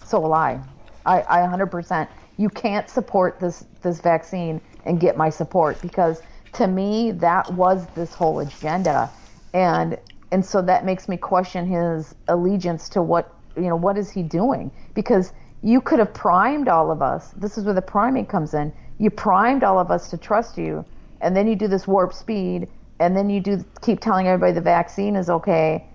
[0.06, 0.60] So will I.
[1.06, 2.08] I, I 100%.
[2.38, 6.22] You can't support this this vaccine and get my support because
[6.54, 9.10] to me that was this whole agenda,
[9.54, 9.98] and
[10.32, 14.24] and so that makes me question his allegiance to what you know what is he
[14.24, 17.32] doing because you could have primed all of us.
[17.32, 18.74] This is where the priming comes in.
[18.98, 20.86] You primed all of us to trust you,
[21.22, 22.68] and then you do this warp speed,
[23.00, 25.86] and then you do keep telling everybody the vaccine is okay.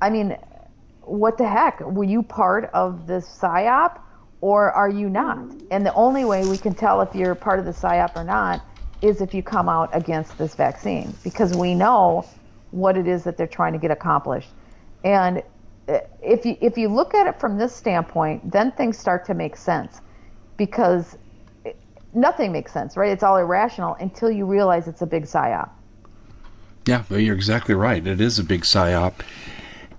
[0.00, 0.36] I mean,
[1.02, 1.80] what the heck?
[1.80, 3.98] Were you part of this psyop
[4.42, 5.56] or are you not?
[5.70, 8.62] And the only way we can tell if you're part of the psyop or not
[9.00, 12.28] is if you come out against this vaccine because we know
[12.70, 14.50] what it is that they're trying to get accomplished.
[15.02, 15.42] And
[15.88, 19.34] uh, if you if you look at it from this standpoint, then things start to
[19.34, 20.00] make sense
[20.56, 21.16] because
[22.12, 23.10] nothing makes sense, right?
[23.10, 25.70] It's all irrational until you realize it's a big psyop.
[26.86, 28.04] Yeah, well, you're exactly right.
[28.04, 29.14] It is a big psyop,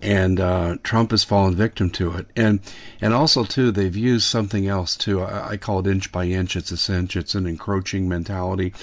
[0.03, 2.27] and uh, Trump has fallen victim to it.
[2.35, 2.59] And
[3.01, 5.21] and also too, they've used something else too.
[5.21, 6.55] I, I call it inch by inch.
[6.55, 7.15] It's a cinch.
[7.15, 8.73] It's an encroaching mentality.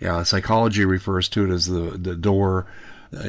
[0.00, 2.66] Yeah, psychology refers to it as the the door.
[3.16, 3.22] Uh,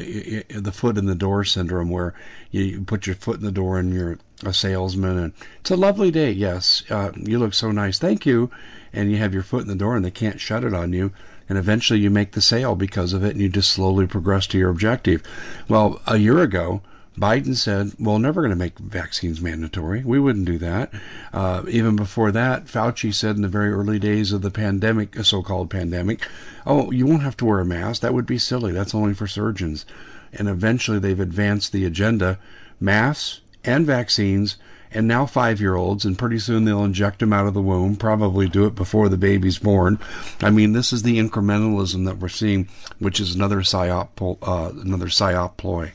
[0.48, 2.12] the foot in the door syndrome, where
[2.50, 5.76] you, you put your foot in the door and you're a salesman, and it's a
[5.76, 6.32] lovely day.
[6.32, 8.50] Yes, uh, you look so nice, thank you,
[8.92, 11.12] and you have your foot in the door, and they can't shut it on you,
[11.48, 14.58] and eventually you make the sale because of it, and you just slowly progress to
[14.58, 15.22] your objective.
[15.68, 16.82] Well, a year ago,
[17.18, 20.04] Biden said, "Well, never going to make vaccines mandatory.
[20.04, 20.92] We wouldn't do that."
[21.32, 25.24] Uh, even before that, Fauci said in the very early days of the pandemic, a
[25.24, 26.26] so-called pandemic,
[26.64, 28.02] "Oh, you won't have to wear a mask.
[28.02, 28.70] That would be silly.
[28.70, 29.84] That's only for surgeons."
[30.32, 32.38] And eventually, they've advanced the agenda:
[32.78, 34.56] masks and vaccines.
[34.90, 37.96] And now five-year-olds, and pretty soon they'll inject them out of the womb.
[37.96, 39.98] Probably do it before the baby's born.
[40.40, 44.08] I mean, this is the incrementalism that we're seeing, which is another psyop,
[44.40, 45.92] uh, another psyop ploy.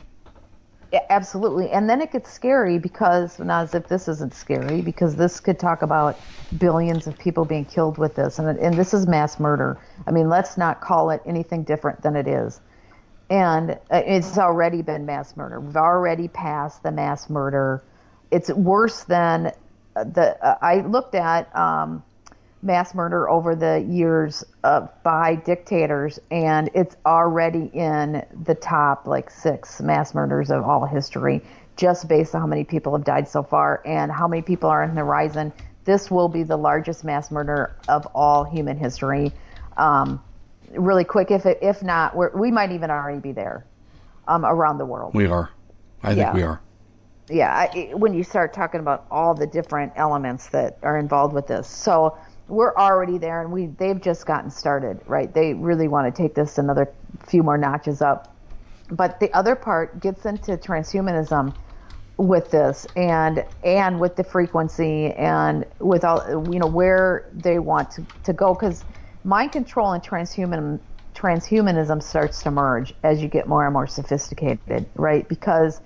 [1.10, 1.72] Absolutely.
[1.72, 5.58] And then it gets scary because, not as if this isn't scary, because this could
[5.58, 6.20] talk about
[6.60, 8.38] billions of people being killed with this.
[8.38, 9.80] And, and this is mass murder.
[10.06, 12.62] I mean, let's not call it anything different than it is.
[13.32, 15.60] And uh, it's already been mass murder.
[15.60, 17.84] We've already passed the mass murder.
[18.30, 19.52] It's worse than
[19.96, 20.38] uh, the.
[20.46, 22.04] Uh, I looked at um,
[22.64, 29.30] mass murder over the years uh, by dictators, and it's already in the top like
[29.30, 31.42] six mass murders of all history,
[31.76, 34.84] just based on how many people have died so far and how many people are
[34.84, 35.52] on the horizon.
[35.86, 39.34] This will be the largest mass murder of all human history.
[39.76, 40.24] Um,
[40.72, 43.66] really quick, if it, if not, we're, we might even already be there
[44.28, 45.50] um, around the world We are.
[46.02, 46.34] I think Yeah.
[46.34, 46.62] we are.
[47.30, 51.48] yeah, I, when you start talking about all the different elements that are involved with
[51.48, 55.34] this, so we're already there, and we they've just gotten started, right?
[55.34, 56.94] They really want to take this another
[57.26, 58.36] few more notches up.
[58.90, 61.56] But the other part gets into transhumanism
[62.18, 67.92] with this, and and with the frequency, and with all you know where they want
[67.92, 68.86] to, to go, because
[69.24, 70.80] mind control and transhuman
[71.16, 75.30] transhumanism starts to merge as you get more and more sophisticated, right?
[75.30, 75.80] Because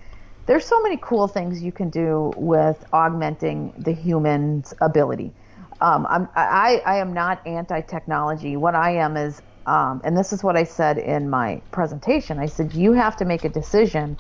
[0.45, 5.33] there's so many cool things you can do with augmenting the human's ability.
[5.81, 8.57] Um, I'm, I, I am not anti-technology.
[8.57, 12.39] What I am is, um, and this is what I said in my presentation.
[12.39, 14.17] I said you have to make a decision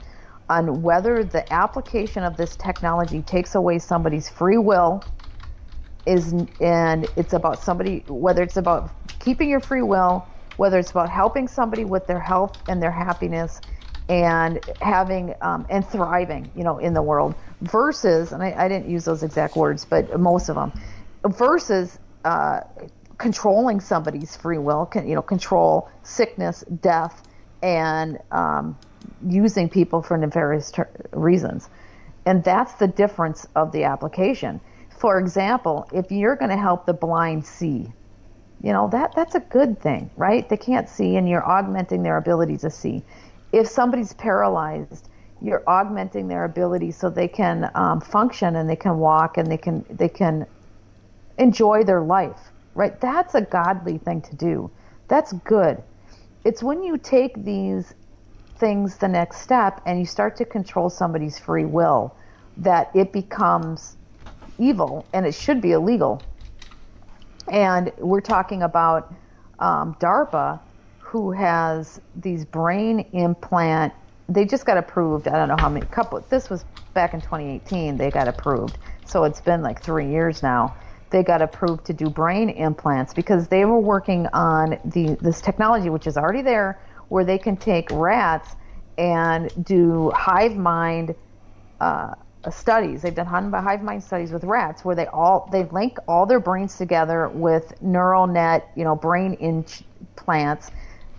[0.49, 5.05] on whether the application of this technology takes away somebody's free will
[6.05, 11.09] is and it's about somebody whether it's about keeping your free will whether it's about
[11.09, 13.61] helping somebody with their health and their happiness
[14.09, 18.89] and having um, and thriving you know in the world versus and I, I didn't
[18.89, 20.73] use those exact words but most of them
[21.25, 22.61] versus uh,
[23.17, 27.23] controlling somebody's free will can you know control sickness death
[27.63, 28.77] and um,
[29.27, 31.69] using people for nefarious ter- reasons.
[32.25, 34.59] And that's the difference of the application.
[34.89, 37.91] For example if you're going to help the blind see
[38.63, 40.47] you know that that's a good thing right?
[40.47, 43.03] They can't see and you're augmenting their ability to see.
[43.51, 45.09] If somebody's paralyzed
[45.41, 49.57] you're augmenting their ability so they can um, function and they can walk and they
[49.57, 50.45] can they can
[51.37, 54.69] enjoy their life right that's a godly thing to do
[55.07, 55.81] that's good
[56.43, 57.93] it's when you take these
[58.57, 62.15] things the next step and you start to control somebody's free will,
[62.57, 63.97] that it becomes
[64.57, 66.21] evil and it should be illegal.
[67.51, 69.13] And we're talking about
[69.59, 70.59] um, DARPA,
[70.99, 73.93] who has these brain implant.
[74.27, 75.27] They just got approved.
[75.27, 76.19] I don't know how many couple.
[76.29, 77.97] This was back in 2018.
[77.97, 80.75] They got approved, so it's been like three years now.
[81.11, 85.89] They got approved to do brain implants because they were working on the this technology,
[85.89, 88.55] which is already there, where they can take rats
[88.97, 91.15] and do hive mind
[91.79, 92.13] uh,
[92.51, 93.01] studies.
[93.03, 96.77] They've done hive mind studies with rats where they all they link all their brains
[96.77, 100.71] together with neural net, you know, brain implants,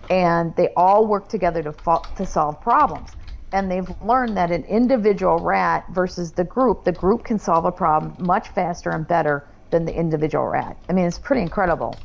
[0.09, 3.15] and they all work together to fo- to solve problems.
[3.51, 7.71] And they've learned that an individual rat versus the group, the group can solve a
[7.71, 10.77] problem much faster and better than the individual rat.
[10.89, 11.95] I mean, it's pretty incredible.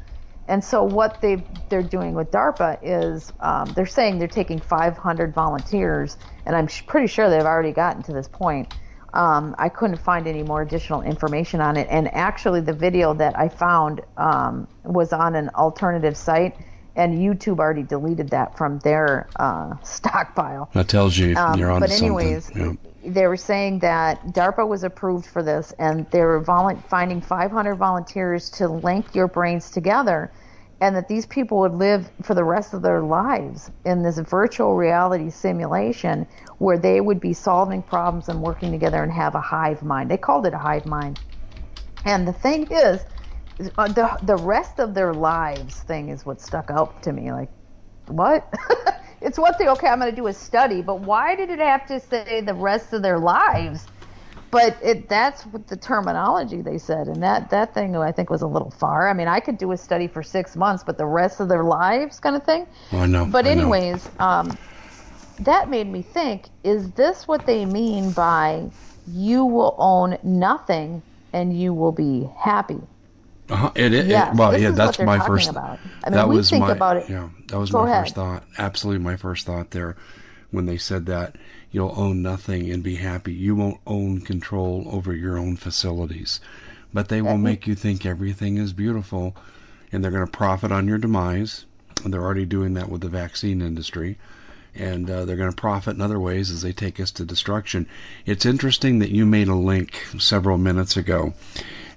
[0.46, 5.32] And so what they they're doing with DARPA is um, they're saying they're taking 500
[5.32, 8.74] volunteers, and I'm sh- pretty sure they've already gotten to this point.
[9.14, 13.38] Um, I couldn't find any more additional information on it, and actually the video that
[13.38, 16.56] I found um, was on an alternative site,
[16.94, 20.68] and YouTube already deleted that from their uh, stockpile.
[20.74, 22.78] That tells you Um, you're on but anyways, something.
[23.06, 27.76] They were saying that DARPA was approved for this, and they were volu- finding 500
[27.76, 30.32] volunteers to link your brains together,
[30.80, 34.76] and that these people would live for the rest of their lives in this virtual
[34.76, 36.26] reality simulation
[36.58, 40.10] where they would be solving problems and working together and have a hive mind.
[40.10, 41.18] They called it a hive mind.
[42.04, 43.04] And the thing is,
[43.78, 47.32] uh, the the rest of their lives thing is what stuck out to me.
[47.32, 47.50] Like,
[48.08, 48.52] what?
[49.24, 49.88] it's what they okay.
[49.88, 52.92] I'm going to do a study, but why did it have to say the rest
[52.92, 53.88] of their lives?
[54.50, 58.42] But it that's what the terminology they said, and that that thing I think was
[58.42, 59.08] a little far.
[59.08, 61.64] I mean, I could do a study for six months, but the rest of their
[61.64, 62.66] lives, kind of thing.
[62.92, 63.24] Well, I know.
[63.26, 63.60] But I know.
[63.62, 64.58] anyways, um,
[65.40, 68.70] that made me think: Is this what they mean by
[69.06, 72.80] you will own nothing and you will be happy?
[73.50, 73.70] Uh-huh.
[73.74, 75.50] It, it, Yes, well, this yeah, is that's my first.
[75.50, 75.78] about.
[76.04, 78.02] I mean, that we was think my, about it- Yeah, that was Go my ahead.
[78.04, 78.44] first thought.
[78.58, 79.96] Absolutely, my first thought there
[80.50, 81.36] when they said that
[81.70, 83.32] you'll own nothing and be happy.
[83.34, 86.40] You won't own control over your own facilities,
[86.92, 89.36] but they will make you think everything is beautiful,
[89.92, 91.64] and they're going to profit on your demise.
[92.04, 94.18] And they're already doing that with the vaccine industry.
[94.74, 97.86] And uh, they're going to profit in other ways as they take us to destruction.
[98.26, 101.32] It's interesting that you made a link several minutes ago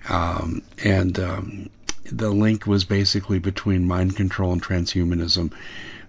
[0.10, 1.70] um, and um,
[2.12, 5.52] the link was basically between mind control and transhumanism.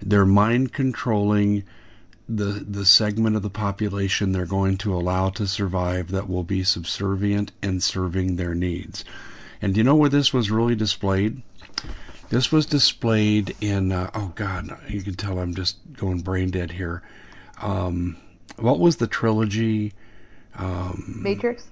[0.01, 1.65] They're mind controlling
[2.29, 6.63] the the segment of the population they're going to allow to survive that will be
[6.63, 9.05] subservient and serving their needs.
[9.63, 11.43] And do you know where this was really displayed?
[12.29, 16.71] This was displayed in uh, oh god, you can tell I'm just going brain dead
[16.71, 17.03] here.
[17.63, 18.17] Um,
[18.57, 19.95] what was the trilogy?
[21.23, 21.69] Matrix.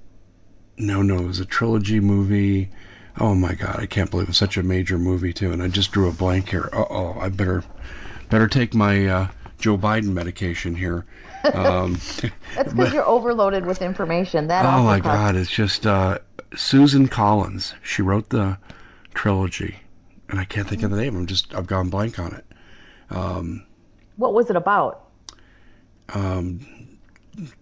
[0.78, 2.70] No, no, it was a trilogy movie.
[3.18, 5.90] Oh my god, I can't believe it's such a major movie too, and I just
[5.92, 6.68] drew a blank here.
[6.72, 7.64] Uh oh, I better
[8.28, 11.06] better take my uh, Joe Biden medication here.
[11.54, 12.00] Um,
[12.56, 14.48] That's because you're overloaded with information.
[14.48, 16.18] That oh my god, it's just uh,
[16.56, 17.72] Susan Collins.
[17.84, 18.58] She wrote the
[19.14, 19.76] trilogy,
[20.28, 21.14] and I can't think of the name.
[21.14, 22.44] I'm just I've gone blank on it.
[24.16, 25.04] What was it about?
[26.14, 26.66] Um,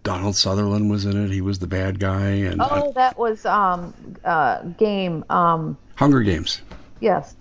[0.03, 1.31] Donald Sutherland was in it.
[1.31, 6.21] He was the bad guy, and uh, Oh, that was um uh game um Hunger
[6.21, 6.61] Games.
[6.99, 7.35] yes.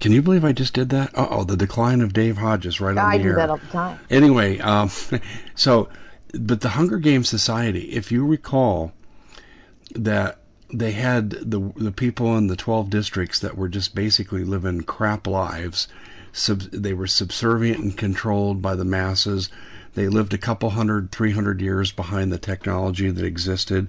[0.00, 1.16] Can you believe I just did that?
[1.16, 3.66] Uh oh, the decline of Dave Hodges right on I the do that all the
[3.68, 4.00] time.
[4.10, 4.90] Anyway, um,
[5.54, 5.88] so,
[6.38, 8.92] but the Hunger Games Society, if you recall,
[9.94, 10.38] that
[10.72, 15.28] they had the the people in the twelve districts that were just basically living crap
[15.28, 15.86] lives.
[16.32, 19.50] Sub, they were subservient and controlled by the masses.
[19.94, 23.86] They lived a couple hundred, three hundred years behind the technology that existed.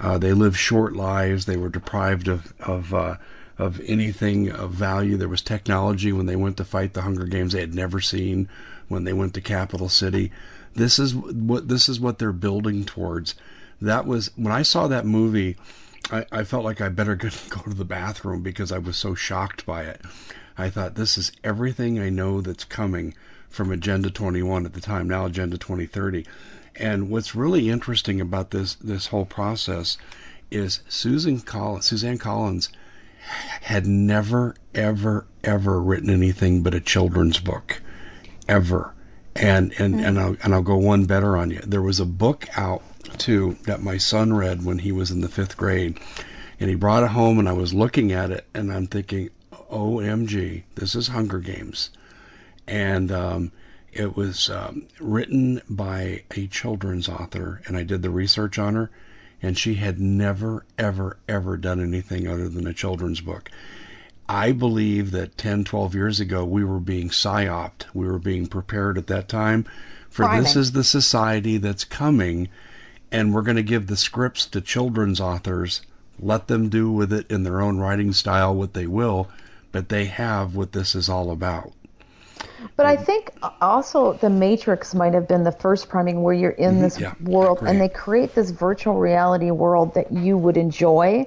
[0.00, 1.44] Uh, they lived short lives.
[1.44, 3.16] They were deprived of of uh,
[3.58, 5.16] of anything of value.
[5.16, 8.48] There was technology when they went to fight the Hunger Games they had never seen
[8.88, 10.32] when they went to Capital City.
[10.74, 13.34] This is what this is what they're building towards.
[13.80, 15.56] That was when I saw that movie.
[16.10, 19.14] I, I felt like I better go go to the bathroom because I was so
[19.14, 20.00] shocked by it.
[20.56, 23.14] I thought this is everything I know that's coming
[23.52, 26.24] from Agenda 21 at the time, now Agenda 2030.
[26.74, 29.98] And what's really interesting about this this whole process
[30.50, 32.70] is Susan Collins, Suzanne Collins
[33.60, 37.82] had never ever ever written anything but a children's book
[38.48, 38.94] ever.
[39.36, 41.60] And and and I'll and I'll go one better on you.
[41.60, 42.82] There was a book out
[43.18, 46.00] too that my son read when he was in the 5th grade.
[46.58, 49.28] And he brought it home and I was looking at it and I'm thinking,
[49.70, 51.90] "OMG, this is Hunger Games."
[52.72, 53.52] And um,
[53.92, 58.90] It was um, written by a children's author, and I did the research on her,
[59.42, 63.50] and she had never, ever, ever done anything other than a children's book.
[64.26, 67.84] I believe that 10, 12 years ago, we were being psyoped.
[67.92, 69.66] We were being prepared at that time
[70.08, 72.48] for this is the society that's coming,
[73.10, 75.82] and we're going to give the scripts to children's authors,
[76.18, 79.28] let them do with it in their own writing style what they will,
[79.72, 81.72] but they have what this is all about.
[82.76, 83.04] But I mm-hmm.
[83.04, 86.82] think uh, also the Matrix might have been the first priming where you're in mm-hmm.
[86.82, 91.26] this Yeah, world and they create this virtual reality world that you would enjoy.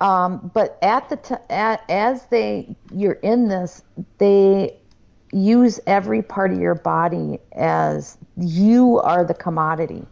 [0.00, 3.82] Um, but at the t- at, as they you're in this,
[4.18, 4.76] they
[5.32, 10.06] use every part of your body as you are the commodity.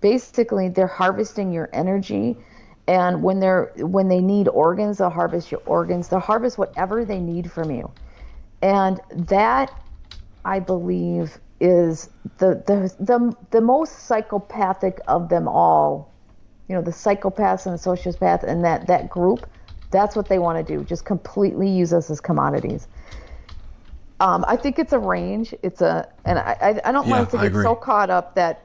[0.00, 2.36] Basically, they're harvesting your energy,
[2.86, 6.08] and when they're when they need organs, they'll harvest your organs.
[6.08, 7.90] They'll harvest whatever they need from you,
[8.62, 9.72] and that
[10.44, 16.14] I believe is the the the, the most psychopathic of them all.
[16.68, 19.46] You know, the psychopaths and the sociopath and that that group.
[19.92, 20.84] That's what they want to do.
[20.84, 22.88] Just completely use us as commodities.
[24.20, 25.54] Um, I think it's a range.
[25.62, 28.34] It's a, and I, I, I don't Yeah, want us to get so caught up
[28.36, 28.64] that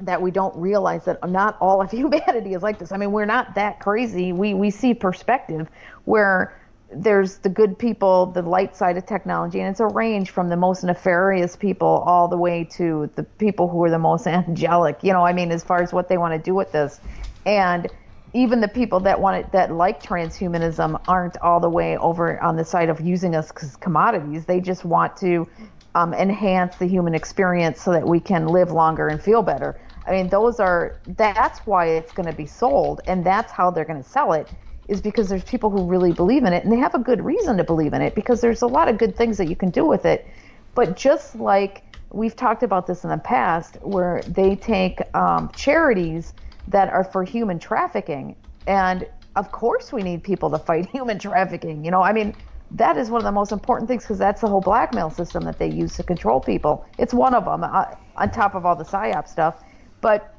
[0.00, 2.92] that we don't realize that not all of humanity is like this.
[2.92, 4.32] I mean, we're not that crazy.
[4.32, 5.68] We we see perspective
[6.04, 6.54] where
[6.94, 10.56] there's the good people, the light side of technology, and it's a range from the
[10.56, 14.98] most nefarious people all the way to the people who are the most angelic.
[15.02, 17.00] You know, I mean, as far as what they want to do with this,
[17.46, 17.88] and
[18.34, 22.56] even the people that want it that like transhumanism aren't all the way over on
[22.56, 24.46] the side of using us as commodities.
[24.46, 25.46] They just want to
[25.94, 29.78] um, enhance the human experience so that we can live longer and feel better.
[30.06, 33.84] I mean, those are that's why it's going to be sold, and that's how they're
[33.84, 34.48] going to sell it.
[34.88, 37.56] Is because there's people who really believe in it, and they have a good reason
[37.56, 39.86] to believe in it because there's a lot of good things that you can do
[39.86, 40.26] with it.
[40.74, 46.34] But just like we've talked about this in the past, where they take um, charities
[46.68, 49.06] that are for human trafficking, and
[49.36, 51.84] of course we need people to fight human trafficking.
[51.84, 52.34] You know, I mean,
[52.72, 55.58] that is one of the most important things because that's the whole blackmail system that
[55.58, 56.84] they use to control people.
[56.98, 59.62] It's one of them uh, on top of all the psyop stuff,
[60.00, 60.34] but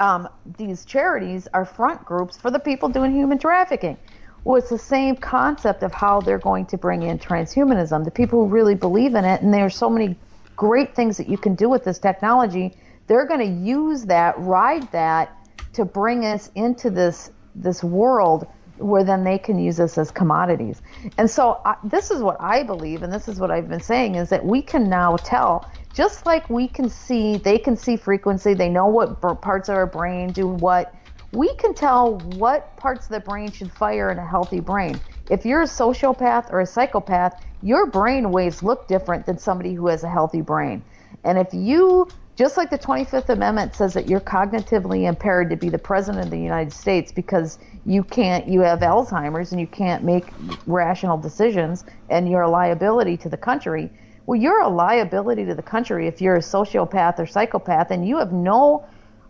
[0.00, 3.96] um, these charities are front groups for the people doing human trafficking.
[4.44, 8.04] Well, it's the same concept of how they're going to bring in transhumanism.
[8.04, 10.18] The people who really believe in it, and there's so many
[10.56, 12.74] great things that you can do with this technology.
[13.06, 15.36] They're going to use that, ride that,
[15.74, 18.46] to bring us into this this world
[18.78, 20.80] where then they can use us as commodities.
[21.18, 24.30] And so this is what I believe, and this is what I've been saying, is
[24.30, 28.68] that we can now tell, just like we can see, they can see frequency, they
[28.68, 30.94] know what parts of our brain do what.
[31.32, 35.00] We can tell what parts of the brain should fire in a healthy brain.
[35.28, 39.86] If you're a sociopath or a psychopath, your brain waves look different than somebody who
[39.88, 40.82] has a healthy brain.
[41.24, 45.68] And if you, just like the 25th Amendment says that you're cognitively impaired to be
[45.68, 50.02] the president of the United States because you can't, you have Alzheimer's and you can't
[50.02, 50.32] make
[50.66, 53.90] rational decisions and you're a liability to the country.
[54.26, 58.18] Well, you're a liability to the country if you're a sociopath or psychopath and you
[58.18, 58.86] have no,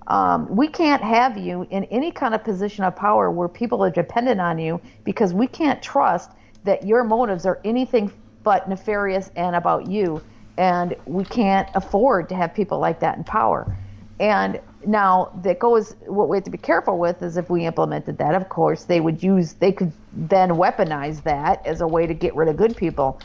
[0.06, 3.90] um, we can't have you in any kind of position of power where people are
[3.90, 6.32] dependent on you because we can't trust
[6.64, 8.12] that your motives are anything
[8.42, 10.20] but nefarious and about you
[10.58, 13.74] and we can't afford to have people like that in power.
[14.18, 18.18] And now that goes what we have to be careful with is if we implemented
[18.18, 22.12] that, of course, they would use they could then weaponize that as a way to
[22.12, 23.18] get rid of good people.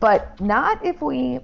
[0.00, 1.40] But not if we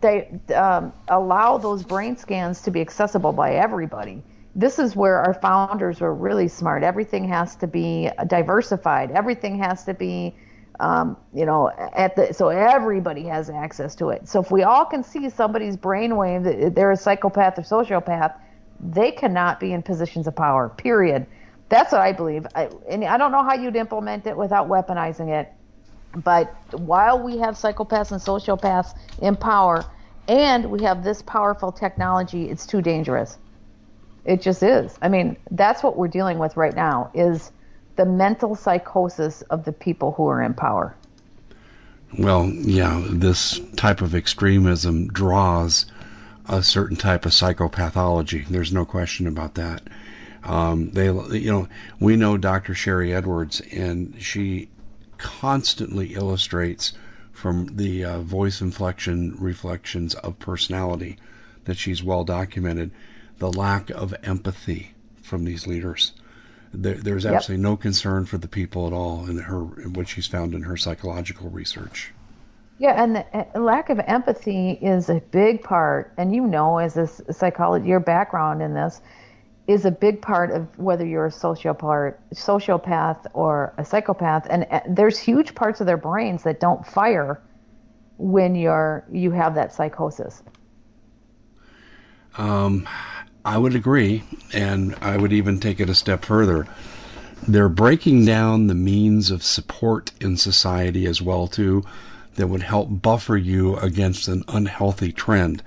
[0.00, 4.22] they um, allow those brain scans to be accessible by everybody.
[4.54, 6.82] This is where our founders were really smart.
[6.82, 9.10] Everything has to be diversified.
[9.12, 10.34] Everything has to be
[10.80, 14.28] um, you know, at the so everybody has access to it.
[14.28, 18.38] So if we all can see somebody's brainwave they're a psychopath or sociopath,
[18.80, 20.68] they cannot be in positions of power.
[20.68, 21.26] Period.
[21.68, 22.46] That's what I believe.
[22.54, 25.52] I, and I don't know how you'd implement it without weaponizing it.
[26.16, 29.84] But while we have psychopaths and sociopaths in power,
[30.28, 33.38] and we have this powerful technology, it's too dangerous.
[34.24, 34.98] It just is.
[35.02, 37.10] I mean, that's what we're dealing with right now.
[37.14, 37.52] Is
[37.96, 40.94] the mental psychosis of the people who are in power.
[42.18, 45.86] Well, yeah, this type of extremism draws
[46.48, 48.46] a certain type of psychopathology.
[48.46, 49.82] There's no question about that.
[50.44, 52.74] Um, they, you know, we know Dr.
[52.74, 54.68] Sharry Edwards, and she
[55.18, 56.92] constantly illustrates
[57.32, 61.16] from the uh, voice inflection reflections of personality
[61.64, 62.90] that she's well documented
[63.38, 64.92] the lack of empathy
[65.22, 66.12] from these leaders.
[66.72, 67.34] There, there's Yep.
[67.34, 70.62] absolutely no concern for the people at all in her in what she's found in
[70.62, 72.12] her psychological research.
[72.78, 77.06] Yeah, and the lack of empathy is a big part, and you know, as a
[77.32, 79.00] psychologist, your background in this
[79.66, 84.46] is a big part of whether you're a sociopath, sociopath or a psychopath.
[84.48, 87.40] And there's huge parts of their brains that don't fire
[88.18, 90.42] when you're you have that psychosis.
[92.38, 92.88] Um,
[93.44, 96.66] I would agree, and I would even take it a step further.
[97.48, 101.84] They're breaking down the means of support in society as well too
[102.36, 105.62] that would help buffer you against an unhealthy trend.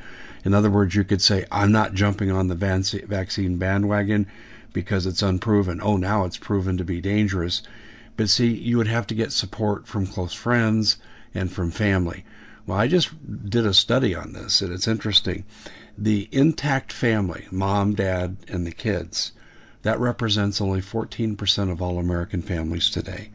[0.45, 4.27] In other words, you could say, I'm not jumping on the vaccine bandwagon
[4.71, 5.79] because it's unproven.
[5.83, 7.61] Oh, now it's proven to be dangerous.
[8.15, 10.97] But see, you would have to get support from close friends
[11.33, 12.25] and from family.
[12.65, 13.09] Well, I just
[13.49, 15.43] did a study on this, and it's interesting.
[15.97, 19.31] The intact family, mom, dad, and the kids,
[19.81, 23.29] that represents only 14% of all American families today.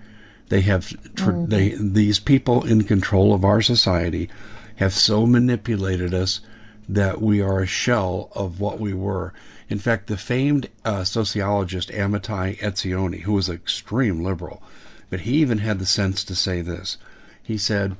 [0.50, 1.46] They have mm-hmm.
[1.46, 4.28] they these people in control of our society
[4.76, 6.40] have so manipulated us
[6.88, 9.32] that we are a shell of what we were.
[9.68, 14.62] In fact, the famed uh, sociologist Amitai Etzioni, who was extreme liberal,
[15.08, 16.98] but he even had the sense to say this.
[17.42, 17.96] He said,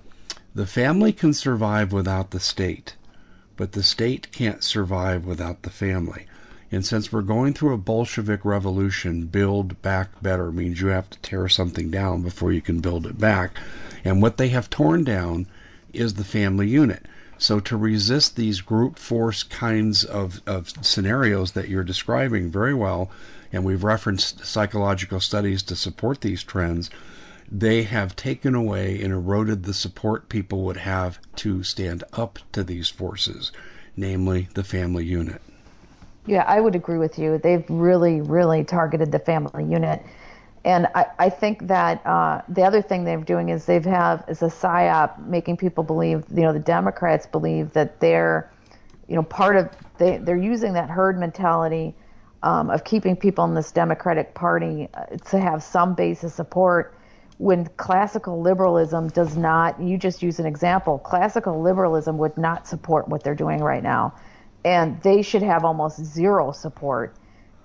[0.54, 2.94] The family can survive without the state,
[3.56, 6.26] but the state can't survive without the family.
[6.72, 11.18] And since we're going through a Bolshevik revolution, build back better means you have to
[11.20, 13.56] tear something down before you can build it back.
[14.04, 15.46] And what they have torn down
[15.92, 17.06] is the family unit.
[17.38, 23.10] So to resist these group force kinds of, of scenarios that you're describing very well,
[23.52, 26.90] and we've referenced psychological studies to support these trends,
[27.50, 32.64] they have taken away and eroded the support people would have to stand up to
[32.64, 33.52] these forces,
[33.96, 35.42] namely the family unit.
[36.26, 37.38] Yeah, I would agree with you.
[37.38, 40.02] They've really, really targeted the family unit
[40.64, 44.42] and I, I think that uh, the other thing they're doing is they've have is
[44.42, 48.50] a psyop making people believe you know the Democrats believe that they're
[49.08, 51.94] you know part of they they're using that herd mentality
[52.42, 56.96] um, of keeping people in this Democratic Party uh, to have some base of support
[57.38, 63.06] when classical liberalism does not you just use an example classical liberalism would not support
[63.08, 64.14] what they're doing right now.
[64.64, 67.14] And they should have almost zero support.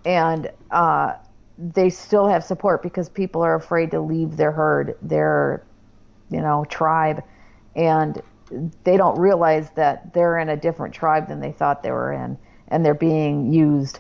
[0.04, 1.14] And uh,
[1.60, 5.66] they still have support because people are afraid to leave their herd, their,
[6.32, 7.22] you know, tribe,
[7.76, 8.22] and
[8.84, 12.38] they don't realize that they're in a different tribe than they thought they were in,
[12.70, 14.00] and they're being used.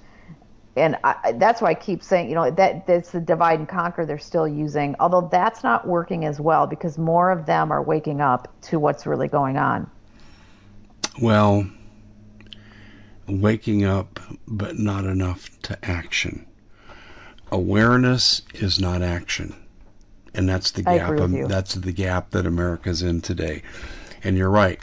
[0.77, 4.05] And I, that's why I keep saying, you know, that that's the divide and conquer
[4.05, 4.95] they're still using.
[4.99, 9.05] Although that's not working as well because more of them are waking up to what's
[9.05, 9.89] really going on.
[11.21, 11.69] Well,
[13.27, 16.45] waking up, but not enough to action
[17.51, 19.55] awareness is not action.
[20.33, 21.09] And that's the gap.
[21.49, 23.63] That's the gap that America's in today.
[24.23, 24.79] And you're right.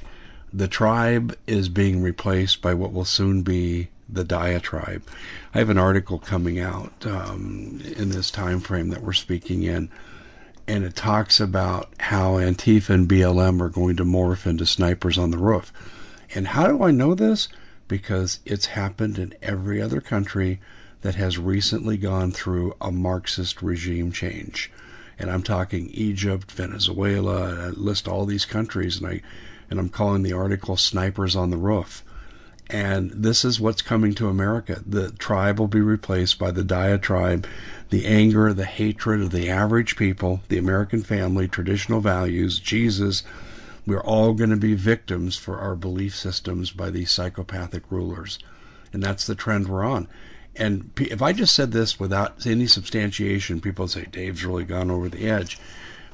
[0.53, 5.03] The tribe is being replaced by what will soon be the diatribe.
[5.55, 9.89] I have an article coming out um, in this time frame that we're speaking in,
[10.69, 15.31] and it talks about how Antifa and BLM are going to morph into snipers on
[15.31, 15.73] the roof.
[16.35, 17.49] And how do I know this?
[17.89, 20.61] Because it's happened in every other country
[21.03, 24.71] that has recently gone through a Marxist regime change.
[25.19, 29.23] And I'm talking Egypt, Venezuela, I list all these countries, and I
[29.71, 32.05] and I'm calling the article "Snipers on the Roof."
[32.69, 34.83] And this is what's coming to America.
[34.85, 37.47] The tribe will be replaced by the diatribe,
[37.91, 43.23] the anger, the hatred of the average people, the American family, traditional values, Jesus.
[43.87, 48.41] We're all going to be victims for our belief systems by these psychopathic rulers.
[48.93, 50.09] And that's the trend we're on.
[50.59, 55.09] And if I just said this without any substantiation, people say Dave's really gone over
[55.09, 55.59] the edge.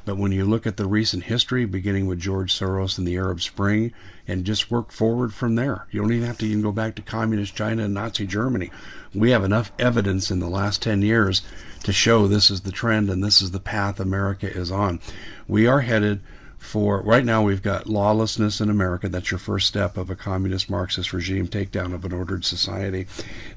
[0.04, 3.40] But when you look at the recent history, beginning with George Soros and the Arab
[3.40, 3.92] Spring,
[4.26, 7.02] and just work forward from there, you don't even have to even go back to
[7.02, 8.72] communist China and Nazi Germany.
[9.14, 11.42] We have enough evidence in the last 10 years
[11.84, 14.98] to show this is the trend and this is the path America is on.
[15.46, 16.20] We are headed
[16.62, 19.08] for right now we've got lawlessness in America.
[19.08, 23.08] That's your first step of a communist Marxist regime takedown of an ordered society.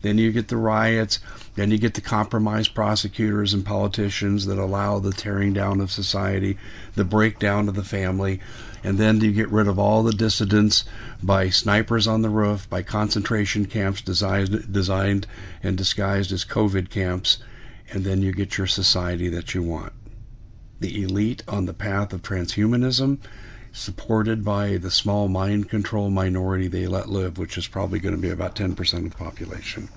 [0.01, 1.19] Then you get the riots.
[1.53, 6.57] Then you get the compromised prosecutors and politicians that allow the tearing down of society,
[6.95, 8.41] the breakdown of the family.
[8.83, 10.83] And then you get rid of all the dissidents
[11.21, 15.27] by snipers on the roof, by concentration camps designed, designed
[15.61, 17.37] and disguised as COVID camps.
[17.93, 19.93] And then you get your society that you want
[20.79, 23.19] the elite on the path of transhumanism,
[23.71, 28.21] supported by the small mind control minority they let live, which is probably going to
[28.21, 29.89] be about 10% of the population.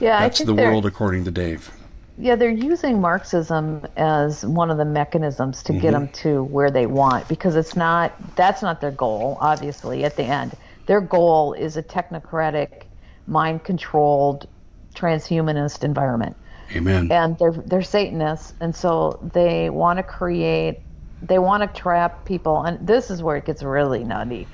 [0.00, 1.70] Yeah, that's the world according to Dave.
[2.18, 5.80] Yeah, they're using Marxism as one of the mechanisms to mm-hmm.
[5.80, 10.16] get them to where they want because it's not that's not their goal obviously at
[10.16, 10.54] the end.
[10.86, 12.82] Their goal is a technocratic
[13.26, 14.48] mind controlled
[14.94, 16.36] transhumanist environment.
[16.72, 17.10] Amen.
[17.10, 20.78] And they're they're Satanists and so they want to create
[21.22, 24.48] they want to trap people and this is where it gets really nutty.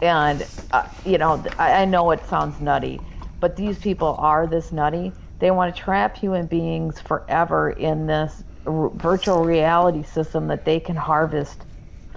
[0.00, 3.02] And uh, you know, I, I know it sounds nutty,
[3.40, 8.42] but these people are this nutty they want to trap human beings forever in this
[8.66, 11.66] r- virtual reality system that they can harvest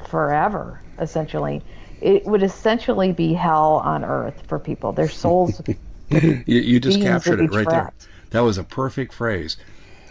[0.09, 1.63] forever, essentially.
[2.01, 4.91] It would essentially be hell on earth for people.
[4.93, 5.61] Their souls.
[6.09, 8.03] you, you just captured it right trapped.
[8.07, 8.12] there.
[8.33, 9.55] That was a perfect phrase.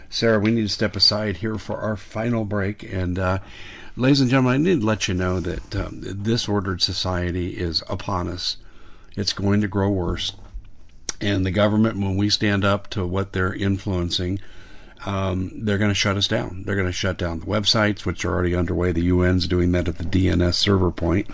[0.09, 2.81] Sarah, we need to step aside here for our final break.
[2.83, 3.37] And, uh,
[3.95, 7.83] ladies and gentlemen, I need to let you know that um, this ordered society is
[7.87, 8.57] upon us.
[9.15, 10.33] It's going to grow worse
[11.23, 14.39] and the government, when we stand up to what they're influencing,
[15.05, 16.63] um, they're going to shut us down.
[16.65, 18.91] They're going to shut down the websites, which are already underway.
[18.91, 21.27] The UN's doing that at the DNS server point.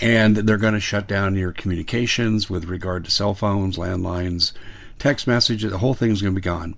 [0.00, 4.52] And they're going to shut down your communications with regard to cell phones, landlines,
[4.98, 5.70] text messages.
[5.70, 6.74] The whole thing's going to be gone.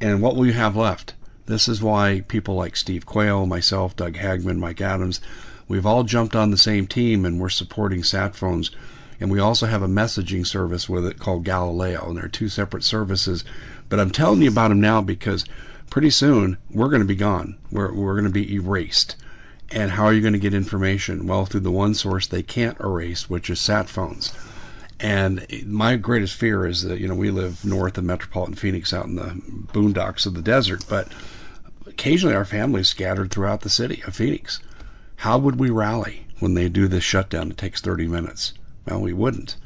[0.00, 1.14] And what will you have left?
[1.46, 5.20] This is why people like Steve Quayle, myself, Doug Hagmann, Mike Adams,
[5.68, 8.70] we've all jumped on the same team and we're supporting sat phones
[9.20, 12.82] and we also have a messaging service with it called Galileo, and they're two separate
[12.82, 13.44] services.
[13.90, 15.44] But I'm telling you about them now because
[15.90, 17.56] pretty soon we're going to be gone.
[17.70, 19.16] We're, we're going to be erased.
[19.70, 21.26] And how are you going to get information?
[21.26, 24.32] Well, through the one source they can't erase, which is sat phones.
[25.02, 29.06] And my greatest fear is that, you know, we live north of metropolitan Phoenix out
[29.06, 29.40] in the
[29.72, 31.08] boondocks of the desert, but
[31.86, 34.60] occasionally our families scattered throughout the city of Phoenix.
[35.16, 37.50] How would we rally when they do this shutdown?
[37.50, 38.52] It takes 30 minutes.
[38.86, 39.56] Well, we wouldn't.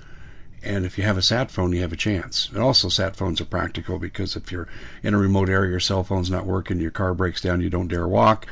[0.62, 2.48] And if you have a sat phone, you have a chance.
[2.48, 4.68] And also, sat phones are practical because if you're
[5.02, 7.88] in a remote area, your cell phone's not working, your car breaks down, you don't
[7.88, 8.46] dare walk.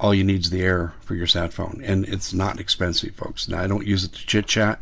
[0.00, 3.48] All you need is the air for your sat phone, and it's not expensive, folks.
[3.48, 4.80] Now, I don't use it to chit chat,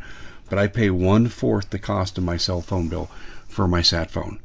[0.49, 3.09] but I pay one fourth the cost of my cell phone bill
[3.47, 4.39] for my sat phone.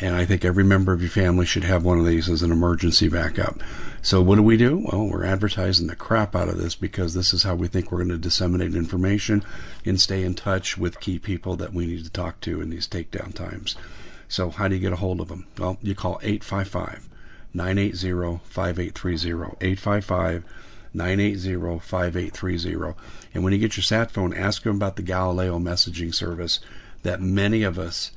[0.00, 2.52] And I think every member of your family should have one of these as an
[2.52, 3.60] emergency backup.
[4.00, 4.78] So what do we do?
[4.78, 7.98] Well, we're advertising the crap out of this because this is how we think we're
[7.98, 9.42] going to disseminate information
[9.84, 12.86] and stay in touch with key people that we need to talk to in these
[12.86, 13.74] takedown times.
[14.28, 15.46] So how do you get a hold of them?
[15.58, 17.08] Well, you call 855
[17.52, 19.56] 980 5830.
[19.60, 20.44] 855
[20.94, 22.98] 980 5830.
[23.34, 26.60] And when you get your sat phone, ask them about the Galileo messaging service
[27.02, 28.10] that many of us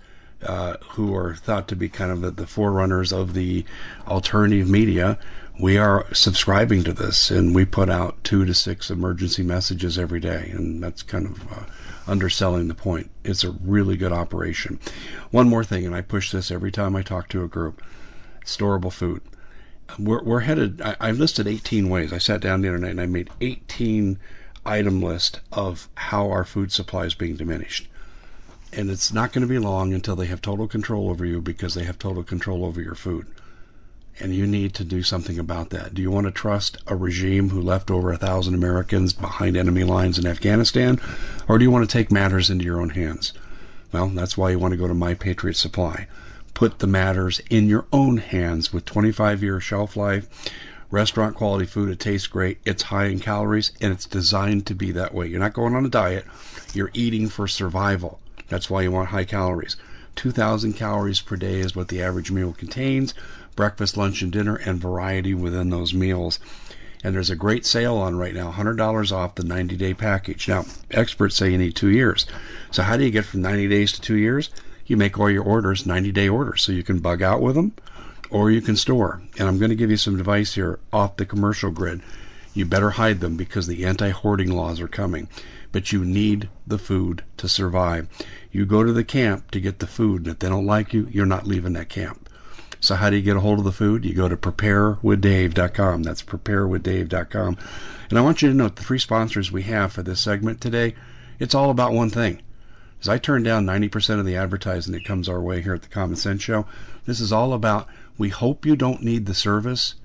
[0.43, 3.63] uh, who are thought to be kind of the, the forerunners of the
[4.07, 5.17] alternative media,
[5.59, 10.19] we are subscribing to this and we put out two to six emergency messages every
[10.19, 10.51] day.
[10.53, 11.65] And that's kind of uh,
[12.07, 13.11] underselling the point.
[13.24, 14.80] It's a really good operation.
[15.30, 17.82] One more thing, and I push this every time I talk to a group
[18.43, 19.22] storable food.
[19.99, 22.13] We're, we're headed, I, I listed 18 ways.
[22.13, 24.17] I sat down the other night and I made 18
[24.65, 27.87] item list of how our food supply is being diminished
[28.73, 31.73] and it's not going to be long until they have total control over you because
[31.73, 33.27] they have total control over your food.
[34.19, 35.93] And you need to do something about that.
[35.93, 39.83] Do you want to trust a regime who left over a thousand Americans behind enemy
[39.83, 40.99] lines in Afghanistan?
[41.47, 43.33] Or do you want to take matters into your own hands?
[43.91, 46.07] Well, that's why you want to go to My Patriot Supply.
[46.54, 50.28] Put the matters in your own hands with 25 year shelf life,
[50.89, 51.89] restaurant quality food.
[51.89, 52.60] It tastes great.
[52.66, 55.28] It's high in calories and it's designed to be that way.
[55.28, 56.26] You're not going on a diet.
[56.74, 58.20] You're eating for survival.
[58.49, 59.78] That's why you want high calories.
[60.18, 63.14] 2,000 calories per day is what the average meal contains
[63.56, 66.39] breakfast, lunch, and dinner, and variety within those meals.
[67.04, 70.47] And there's a great sale on right now $100 off the 90 day package.
[70.47, 72.26] Now, experts say you need two years.
[72.72, 74.49] So, how do you get from 90 days to two years?
[74.91, 77.73] You make all your orders 90 day orders so you can bug out with them
[78.29, 79.21] or you can store.
[79.39, 82.01] And I'm going to give you some advice here off the commercial grid.
[82.53, 85.27] You better hide them because the anti hoarding laws are coming
[85.71, 88.07] but you need the food to survive.
[88.51, 91.07] You go to the camp to get the food, and if they don't like you,
[91.11, 92.29] you're not leaving that camp.
[92.79, 94.03] So how do you get a hold of the food?
[94.03, 96.03] You go to preparewithdave.com.
[96.03, 97.57] That's preparewithdave.com.
[98.09, 100.95] And I want you to note the three sponsors we have for this segment today,
[101.39, 102.41] it's all about one thing.
[103.02, 105.88] As I turn down 90% of the advertising that comes our way here at the
[105.88, 106.68] Common Sense Show,
[107.08, 107.88] this is all about
[108.20, 109.95] we hope you don't need the service,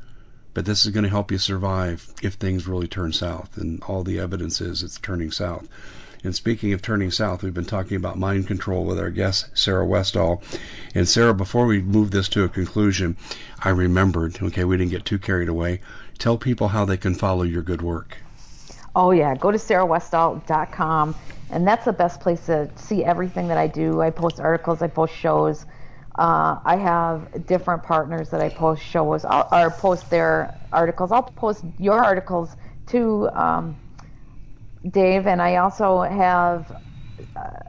[0.54, 3.58] but this is going to help you survive if things really turn south.
[3.58, 5.68] And all the evidence is it's turning south.
[6.24, 9.84] And speaking of turning south, we've been talking about mind control with our guest, Sarah
[9.84, 10.42] Westall.
[10.94, 13.18] And Sarah, before we move this to a conclusion,
[13.62, 15.82] I remembered, okay, we didn't get too carried away.
[16.18, 18.16] Tell people how they can follow your good work.
[18.94, 19.34] Oh, yeah.
[19.34, 21.14] Go to sarahwestall.com.
[21.50, 24.00] And that's the best place to see everything that I do.
[24.02, 25.66] I post articles, I post shows
[26.18, 31.12] Uh, I have different partners that I post shows or post their articles.
[31.12, 33.78] I'll post your articles too, um,
[34.90, 36.72] Dave, and I also have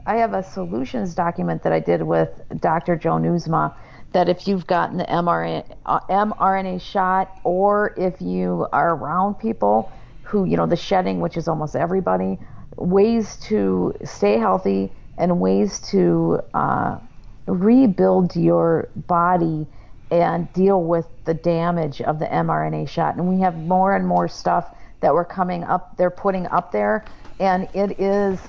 [0.06, 2.96] I have a solutions document that I did with Dr.
[2.96, 3.74] Joe Nieusma
[4.12, 9.92] that if you've gotten the mRNA, uh, mRNA shot or if you are around people
[10.22, 12.38] who, you know, the shedding, which is almost everybody,
[12.78, 16.98] ways to stay healthy and ways to uh,
[17.46, 19.66] rebuild your body
[20.10, 23.16] and deal with the damage of the mRNA shot.
[23.16, 27.04] And we have more and more stuff that we're coming up, they're putting up there.
[27.38, 28.40] And it is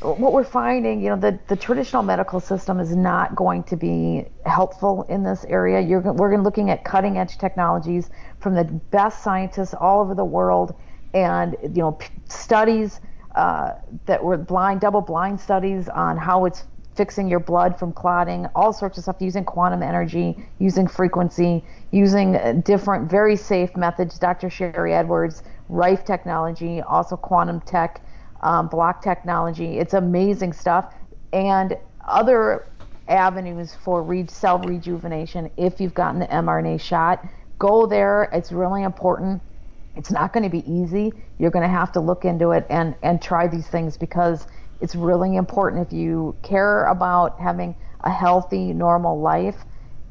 [0.00, 4.26] what we're finding, you know, the, the traditional medical system is not going to be
[4.44, 5.80] helpful in this area.
[5.80, 10.74] You're, we're looking at cutting edge technologies from the best scientists all over the world,
[11.14, 11.98] and you know,
[12.28, 13.00] studies
[13.34, 13.72] uh,
[14.06, 16.64] that were blind, double blind studies on how it's
[16.94, 22.60] fixing your blood from clotting, all sorts of stuff using quantum energy, using frequency, using
[22.60, 24.18] different, very safe methods.
[24.18, 24.48] Dr.
[24.48, 28.00] Sharry Edwards, Rife Technology, also quantum tech
[28.42, 29.78] um, block technology.
[29.78, 30.94] It's amazing stuff.
[31.32, 31.76] And
[32.06, 32.66] other
[33.08, 37.26] avenues for re- cell rejuvenation if you've gotten the mRNA shot.
[37.58, 38.28] Go there.
[38.32, 39.42] It's really important.
[39.96, 41.12] It's not going to be easy.
[41.38, 44.46] You're going to have to look into it and, and try these things because
[44.80, 49.56] it's really important if you care about having a healthy, normal life.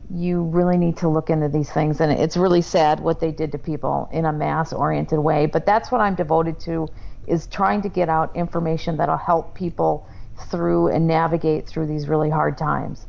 [0.10, 2.02] You really need to look into these things.
[2.02, 5.48] And it's really sad what they did to people in a mass oriented way.
[5.48, 6.88] But that's what I'm devoted to
[7.28, 10.08] is trying to get out information that'll help people
[10.50, 13.06] through and navigate through these really hard times.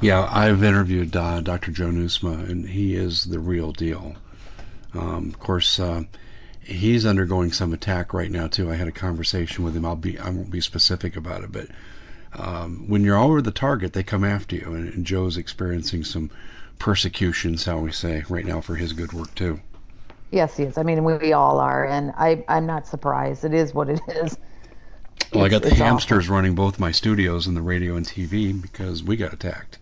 [0.00, 1.70] Yeah, I've interviewed uh, Dr.
[1.70, 4.16] Joe Nieusma, and he is the real deal.
[4.94, 6.02] Um, of course, uh,
[6.62, 8.70] he's undergoing some attack right now too.
[8.70, 9.84] I had a conversation with him.
[9.84, 11.68] I'll be I won't be specific about it, but
[12.34, 16.30] um, when you're over the target, they come after you, and, and Joe's experiencing some
[16.78, 19.60] persecution, shall we say, right now for his good work too.
[20.30, 20.78] Yes, yes.
[20.78, 23.44] I mean, we all are, and I, I'm not surprised.
[23.44, 24.38] It is what it is.
[25.32, 26.36] Well, I got the hamsters awful.
[26.36, 29.78] running both my studios and the radio and TV because we got attacked.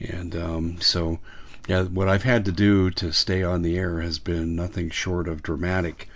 [0.00, 1.18] And um, so,
[1.66, 5.28] yeah, what I've had to do to stay on the air has been nothing short
[5.28, 6.08] of dramatic.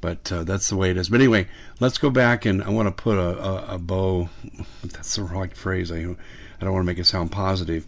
[0.00, 1.08] But uh, that's the way it is.
[1.08, 1.48] But anyway,
[1.80, 4.28] let's go back and I want to put a, a, a bow.
[4.84, 5.90] That's the wrong phrase.
[5.90, 6.04] I, I
[6.64, 7.84] don't want to make it sound positive.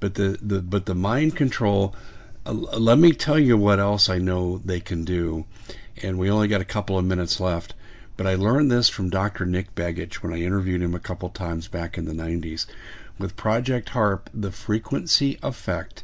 [0.00, 1.94] But the, the but the mind control
[2.46, 5.44] uh, let me tell you what else I know they can do.
[6.02, 7.74] And we only got a couple of minutes left.
[8.16, 9.44] But I learned this from Dr.
[9.44, 12.66] Nick Begich when I interviewed him a couple times back in the 90s.
[13.18, 16.02] With Project HAARP, the frequency effect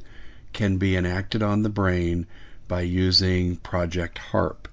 [0.57, 2.27] can be enacted on the brain
[2.67, 4.67] by using Project HAARP.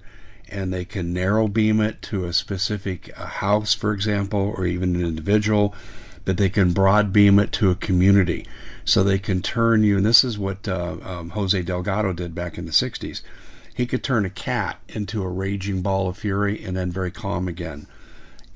[0.48, 5.04] And they can narrow beam it to a specific house, for example, or even an
[5.04, 5.74] individual,
[6.24, 8.46] but they can broad beam it to a community
[8.86, 9.98] so they can turn you.
[9.98, 13.20] And this is what uh, um, Jose Delgado did back in the 60s.
[13.74, 17.46] He could turn a cat into a raging ball of fury and then very calm
[17.46, 17.86] again.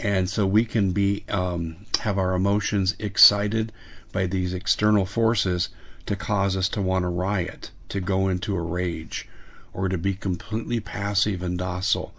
[0.00, 3.70] And so we can be um, have our emotions excited
[4.12, 5.68] by these external forces
[6.08, 9.28] to cause us to want to riot, to go into a rage,
[9.72, 12.12] or to be completely passive and docile.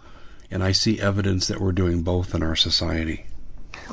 [0.50, 3.26] And I see evidence that we're doing both in our society.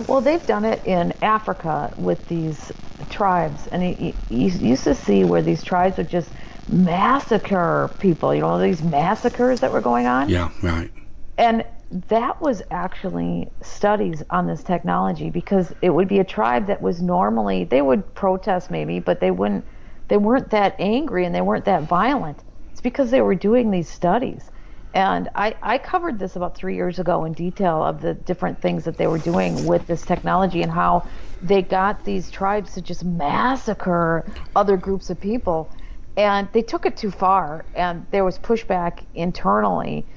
[0.08, 2.72] Well, they've done it in Africa with these
[3.10, 6.32] tribes, and you, you used to see where these tribes would just
[6.68, 8.34] massacre people.
[8.34, 10.30] You know, these massacres that were going on.
[10.30, 10.92] Yeah, right.
[11.38, 11.64] And
[12.10, 17.02] that was actually studies on this technology because it would be a tribe that was
[17.02, 19.66] normally they would protest maybe, but they wouldn't.
[20.08, 22.44] They weren't that angry and they weren't that violent.
[22.72, 24.50] It's because they were doing these studies.
[24.94, 28.86] And I, I covered this about three years ago in detail of the different things
[28.86, 31.08] that they were doing with this technology and how
[31.42, 35.72] they got these tribes to just massacre other groups of people.
[36.16, 40.08] And they took it too far, and there was pushback internally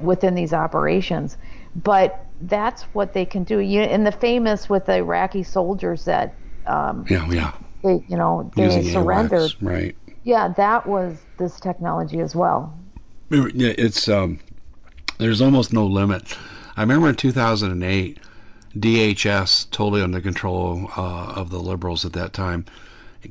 [0.00, 1.36] within these operations.
[1.76, 3.60] But that's what they can do.
[3.60, 7.52] You, and the famous with the Iraqi soldiers that, um, yeah, yeah,
[7.84, 9.54] they, you know, they Using surrendered.
[9.60, 9.94] Right.
[10.24, 12.74] Yeah, that was this technology as well.
[13.30, 14.40] It's um,
[15.18, 16.36] there's almost no limit.
[16.76, 18.18] I remember in 2008,
[18.76, 22.64] DHS, totally under control uh, of the liberals at that time,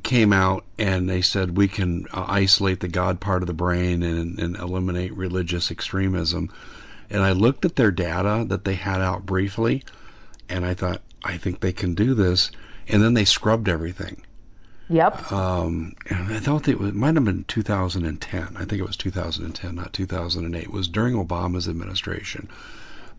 [0.04, 4.02] came out and they said we can uh, isolate the God part of the brain
[4.02, 6.50] and, and eliminate religious extremism.
[7.10, 9.82] And I looked at their data that they had out briefly,
[10.48, 12.50] and I thought, I think they can do this.
[12.88, 14.22] And then they scrubbed everything.
[14.90, 15.32] Yep.
[15.32, 18.56] Um, I thought it, was, might have been 2010.
[18.56, 20.62] I think it was 2010, not 2008.
[20.62, 22.48] It was during Obama's administration.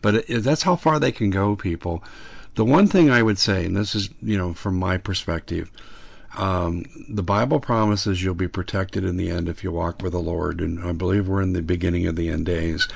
[0.01, 2.03] But it, that's how far they can go, people.
[2.55, 5.72] The one thing I would say, and this is, you know, from my perspective,
[6.38, 10.20] Um, the Bible promises you'll be protected in the end if you walk with the
[10.20, 12.88] Lord, and I believe we're in the beginning of the end days.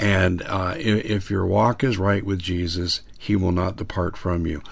[0.00, 4.62] And uh, if your walk is right with Jesus, He will not depart from you.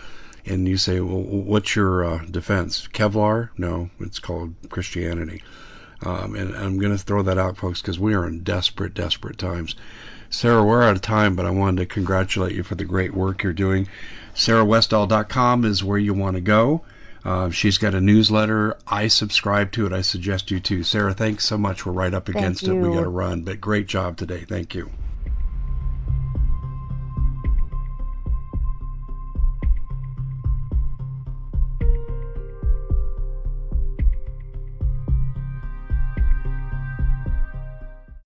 [0.51, 2.89] And you say, well, what's your uh, defense?
[2.93, 3.51] Kevlar?
[3.57, 5.45] No, it's called Christianity.
[6.03, 9.39] Um, and I'm going to throw that out, folks, because we are in desperate, desperate
[9.39, 9.77] times.
[10.29, 13.45] Sarah, we're out of time, but I wanted to congratulate you for the great work
[13.45, 13.87] you're doing.
[14.35, 16.83] SarahWestall.com is where you want to go.
[17.25, 18.77] Uh, she's got a newsletter.
[18.87, 19.93] I subscribe to it.
[19.93, 20.83] I suggest you too.
[20.83, 21.87] Sarah, thanks so much.
[21.87, 22.73] We're right up against it.
[22.73, 24.45] We got to run, but great job today.
[24.49, 24.91] Thank you.